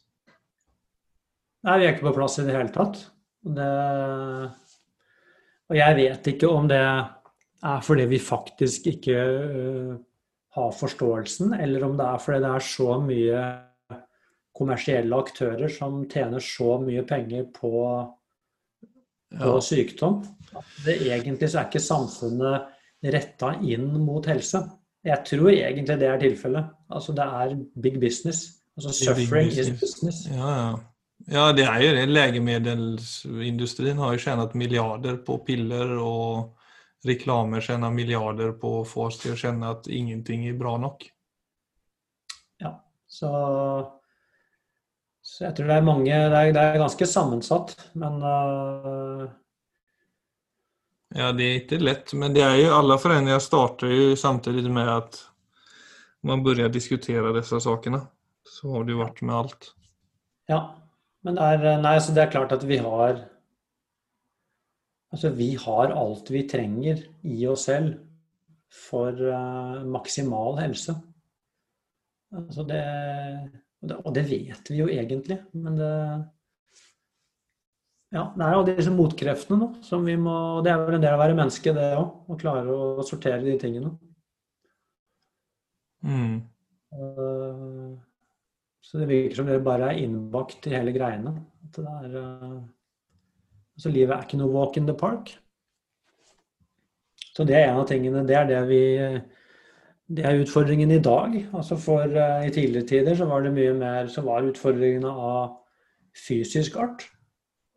Nei, 1.67 1.77
vi 1.79 1.87
er 1.87 1.93
ikke 1.93 2.09
på 2.09 2.17
plass 2.17 2.39
i 2.41 2.47
det 2.47 2.57
hele 2.57 2.73
tatt. 2.75 3.05
Det... 3.45 3.69
Og 5.69 5.77
jeg 5.77 5.97
vet 5.99 6.31
ikke 6.33 6.51
om 6.51 6.69
det 6.71 6.81
er 6.81 7.81
fordi 7.85 8.07
vi 8.09 8.21
faktisk 8.23 8.87
ikke 8.93 9.17
uh, 9.19 9.97
har 10.57 10.71
forståelsen, 10.75 11.55
eller 11.61 11.85
om 11.89 11.97
det 11.99 12.07
er 12.07 12.23
fordi 12.23 12.43
det 12.45 12.53
er 12.55 12.69
så 12.69 13.01
mye 13.03 13.43
kommersielle 14.59 15.19
aktører 15.19 15.71
som 15.71 16.01
tjener 16.11 16.43
så 16.43 16.79
mye 16.83 17.05
penger 17.07 17.47
på, 17.55 17.73
på 19.39 19.53
ja. 19.55 19.61
sykdom. 19.63 20.21
Det 20.85 20.97
egentlig 21.07 21.51
så 21.51 21.61
er 21.61 21.69
ikke 21.69 21.85
samfunnet 21.85 22.75
retta 23.15 23.53
inn 23.63 23.93
mot 24.03 24.27
helse. 24.27 24.65
Jeg 25.07 25.23
tror 25.29 25.53
egentlig 25.53 25.99
det 26.01 26.09
er 26.09 26.23
tilfellet. 26.23 26.71
Altså 26.91 27.15
det 27.15 27.27
er 27.43 27.59
big 27.83 28.01
business. 28.03 28.47
Altså 28.79 28.95
suffering 28.95 29.51
business. 29.51 29.69
is 29.69 29.81
business. 29.81 30.25
Ja, 30.33 30.49
ja. 30.59 30.73
Ja, 31.31 31.53
det 31.53 31.65
er 31.69 31.83
jo 31.85 31.91
det. 31.93 32.07
Legemiddelindustrien 32.09 33.99
har 34.01 34.15
jo 34.15 34.23
tjent 34.23 34.55
milliarder 34.57 35.19
på 35.27 35.37
piller, 35.45 35.93
og 36.01 36.55
reklamer 37.05 37.61
tjener 37.61 37.93
milliarder 37.95 38.55
på 38.59 38.79
å 38.81 38.87
få 38.89 39.09
oss 39.11 39.21
til 39.23 39.35
å 39.35 39.39
kjenne 39.39 39.75
at 39.77 39.91
ingenting 39.93 40.47
er 40.49 40.57
bra 40.59 40.77
nok. 40.81 41.05
Ja, 42.63 42.73
så, 43.07 43.31
så 45.23 45.45
jeg 45.47 45.59
tror 45.59 45.71
det 45.71 45.77
er 45.77 45.87
mange 45.87 46.09
Det 46.09 46.41
er, 46.41 46.55
det 46.57 46.65
er 46.65 46.81
ganske 46.81 47.07
sammensatt, 47.07 47.77
men 47.93 48.19
uh, 48.25 49.29
Ja, 51.15 51.31
det 51.33 51.45
er 51.45 51.61
ikke 51.61 51.83
lett, 51.83 52.17
men 52.19 52.35
det 52.35 52.45
er 52.45 52.57
jo 52.63 52.75
alle 52.81 52.99
forandringer 53.01 53.45
starter 53.45 53.93
jo 53.93 54.17
samtidig 54.19 54.73
med 54.73 54.91
at 54.97 55.23
man 56.27 56.43
begynner 56.43 56.67
å 56.69 56.75
diskutere 56.75 57.37
disse 57.37 57.61
sakene. 57.63 58.03
Så 58.49 58.73
har 58.73 58.85
det 58.85 58.97
jo 58.97 59.05
vært 59.05 59.21
med 59.23 59.37
alt. 59.39 59.71
Ja, 60.51 60.59
men 61.27 61.39
det 61.39 61.49
er, 61.51 61.67
nei, 61.83 61.97
altså 61.99 62.15
det 62.15 62.25
er 62.25 62.33
klart 62.37 62.55
at 62.57 62.65
vi 62.69 62.81
har 62.83 63.25
Altså, 65.09 65.31
vi 65.33 65.55
har 65.57 65.95
alt 65.97 66.29
vi 66.29 66.43
trenger 66.45 66.99
i 67.25 67.47
oss 67.49 67.63
selv 67.65 67.95
for 68.69 69.09
uh, 69.09 69.79
maksimal 69.89 70.59
helse. 70.61 70.93
Altså 72.37 72.67
det, 72.69 72.83
og 73.97 74.11
det 74.13 74.27
vet 74.29 74.69
vi 74.69 74.83
jo 74.83 74.89
egentlig, 74.93 75.39
men 75.57 75.79
det 75.81 75.93
ja, 78.13 78.23
det 78.37 78.45
er 78.45 78.55
jo 78.57 78.67
disse 78.69 78.93
motkreftene 78.93 79.59
nå, 79.61 79.67
som 79.85 80.05
vi 80.09 80.15
må 80.17 80.35
og 80.59 80.63
Det 80.65 80.73
er 80.73 80.79
vel 80.81 80.97
en 80.97 81.03
del 81.03 81.13
av 81.13 81.19
å 81.19 81.23
være 81.27 81.37
menneske, 81.37 81.75
det 81.77 81.89
òg. 81.93 82.13
Å 82.33 82.37
klare 82.41 82.77
å 82.77 83.05
sortere 83.05 83.43
de 83.45 83.57
tingene. 83.61 83.91
Mm. 86.05 86.39
Uh, 86.95 87.99
så 88.89 88.97
det 89.03 89.11
virker 89.11 89.37
som 89.37 89.49
det 89.49 89.59
bare 89.65 89.91
er 89.93 90.01
innbakt 90.01 90.65
i 90.69 90.73
hele 90.73 90.95
greiene. 90.95 91.35
At 91.67 91.77
det 91.77 91.91
er 91.93 92.15
uh, 92.17 92.61
Altså, 93.79 93.93
livet 93.95 94.11
er 94.11 94.25
ikke 94.25 94.39
noe 94.41 94.51
walk 94.51 94.75
in 94.81 94.89
the 94.89 94.95
park. 94.99 95.29
Så 97.37 97.45
det 97.47 97.55
er 97.55 97.69
en 97.69 97.77
av 97.79 97.85
tingene. 97.87 98.25
Det 98.27 98.35
er 98.35 98.49
det 98.49 98.63
vi 98.67 98.81
Det 100.09 100.25
er 100.25 100.41
utfordringen 100.41 100.91
i 100.91 101.03
dag. 101.05 101.37
Altså 101.53 101.77
for 101.77 102.09
uh, 102.09 102.47
I 102.47 102.51
tidligere 102.51 102.89
tider 102.89 103.15
så 103.15 103.29
var 103.29 103.45
det 103.45 103.53
mye 103.55 103.75
mer 103.77 104.09
Så 104.09 104.25
var 104.27 104.49
utfordringene 104.49 105.13
av 105.13 105.59
fysisk 106.17 106.77
art. 106.77 107.05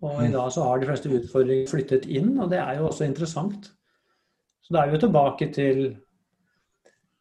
Og 0.02 0.24
i 0.24 0.32
mm. 0.32 0.34
dag 0.34 0.52
så 0.52 0.64
har 0.64 0.80
de 0.80 0.88
fleste 0.90 1.12
utfordringer 1.14 1.70
flyttet 1.70 2.08
inn, 2.10 2.32
og 2.40 2.50
det 2.50 2.58
er 2.58 2.80
jo 2.80 2.88
også 2.88 3.06
interessant. 3.06 3.68
Så 4.66 4.74
da 4.74 4.82
er 4.82 4.90
vi 4.90 4.98
jo 4.98 5.04
tilbake 5.04 5.52
til 5.54 5.84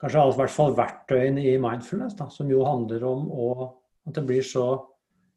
kanskje 0.01 0.23
i 0.31 0.39
hvert 0.39 0.55
fall 0.55 0.77
verktøyene 0.79 1.45
i 1.45 1.59
mindfulness, 1.61 2.17
da, 2.17 2.31
som 2.33 2.49
jo 2.49 2.65
handler 2.65 3.05
om 3.05 3.27
å, 3.29 3.49
at 4.11 4.19
det 4.19 4.27
blir 4.29 4.45
så 4.47 4.69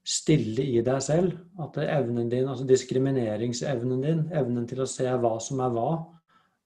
stille 0.04 0.66
i 0.68 0.82
deg 0.84 1.00
selv 1.04 1.38
at 1.64 1.80
evnen 1.86 2.28
din, 2.32 2.48
altså 2.50 2.66
diskrimineringsevnen 2.68 4.02
din, 4.04 4.24
evnen 4.36 4.68
til 4.68 4.84
å 4.84 4.90
se 4.90 5.08
hva 5.08 5.38
som 5.42 5.62
er 5.64 5.72
hva, 5.76 5.92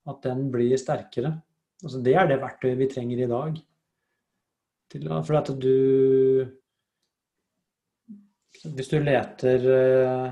at 0.10 0.24
den 0.26 0.48
blir 0.54 0.78
sterkere. 0.80 1.36
Altså 1.84 2.02
det 2.02 2.16
er 2.18 2.30
det 2.32 2.40
verktøyet 2.42 2.80
vi 2.80 2.90
trenger 2.90 3.22
i 3.22 3.30
dag. 3.30 3.60
Til, 4.88 5.10
for 5.28 5.38
at 5.38 5.52
du 5.60 6.48
Hvis 8.64 8.88
du 8.90 8.98
leter 9.04 9.66
eh, 9.70 10.30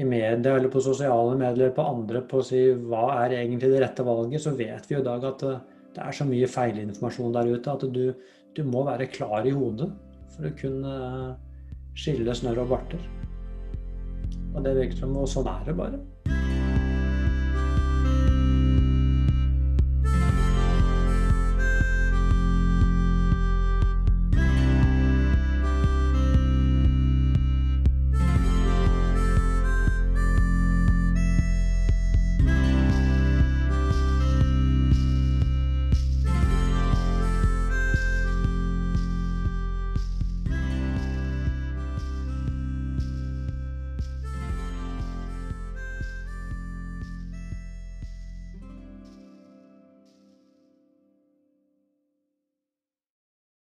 i 0.00 0.04
media 0.08 0.56
eller 0.56 0.72
på 0.72 0.80
sosiale 0.82 1.36
medier 1.36 1.68
eller 1.68 1.76
på 1.76 1.84
andre 1.84 2.22
på 2.26 2.40
å 2.40 2.46
si 2.46 2.62
hva 2.72 3.04
er 3.20 3.36
egentlig 3.36 3.70
det 3.70 3.82
rette 3.84 4.02
valget, 4.02 4.42
så 4.42 4.56
vet 4.56 4.88
vi 4.88 4.96
jo 4.96 5.02
i 5.04 5.06
dag 5.06 5.26
at 5.28 5.44
eh, 5.46 5.60
det 5.94 6.02
er 6.02 6.16
så 6.16 6.26
mye 6.26 6.48
feilinformasjon 6.50 7.36
der 7.36 7.52
ute 7.52 7.76
at 7.76 7.86
du, 7.94 8.04
du 8.56 8.62
må 8.66 8.82
være 8.88 9.06
klar 9.12 9.46
i 9.46 9.54
hodet 9.54 9.92
for 10.34 10.48
å 10.48 10.56
kunne 10.58 10.94
skille 11.98 12.34
snørr 12.36 12.62
og 12.64 12.72
barter. 12.74 13.02
Og 14.54 14.64
det 14.64 14.76
virker 14.78 15.02
som 15.02 15.14
Og 15.16 15.28
sånn 15.30 15.50
er 15.50 15.66
det 15.66 15.76
bare. 15.78 16.00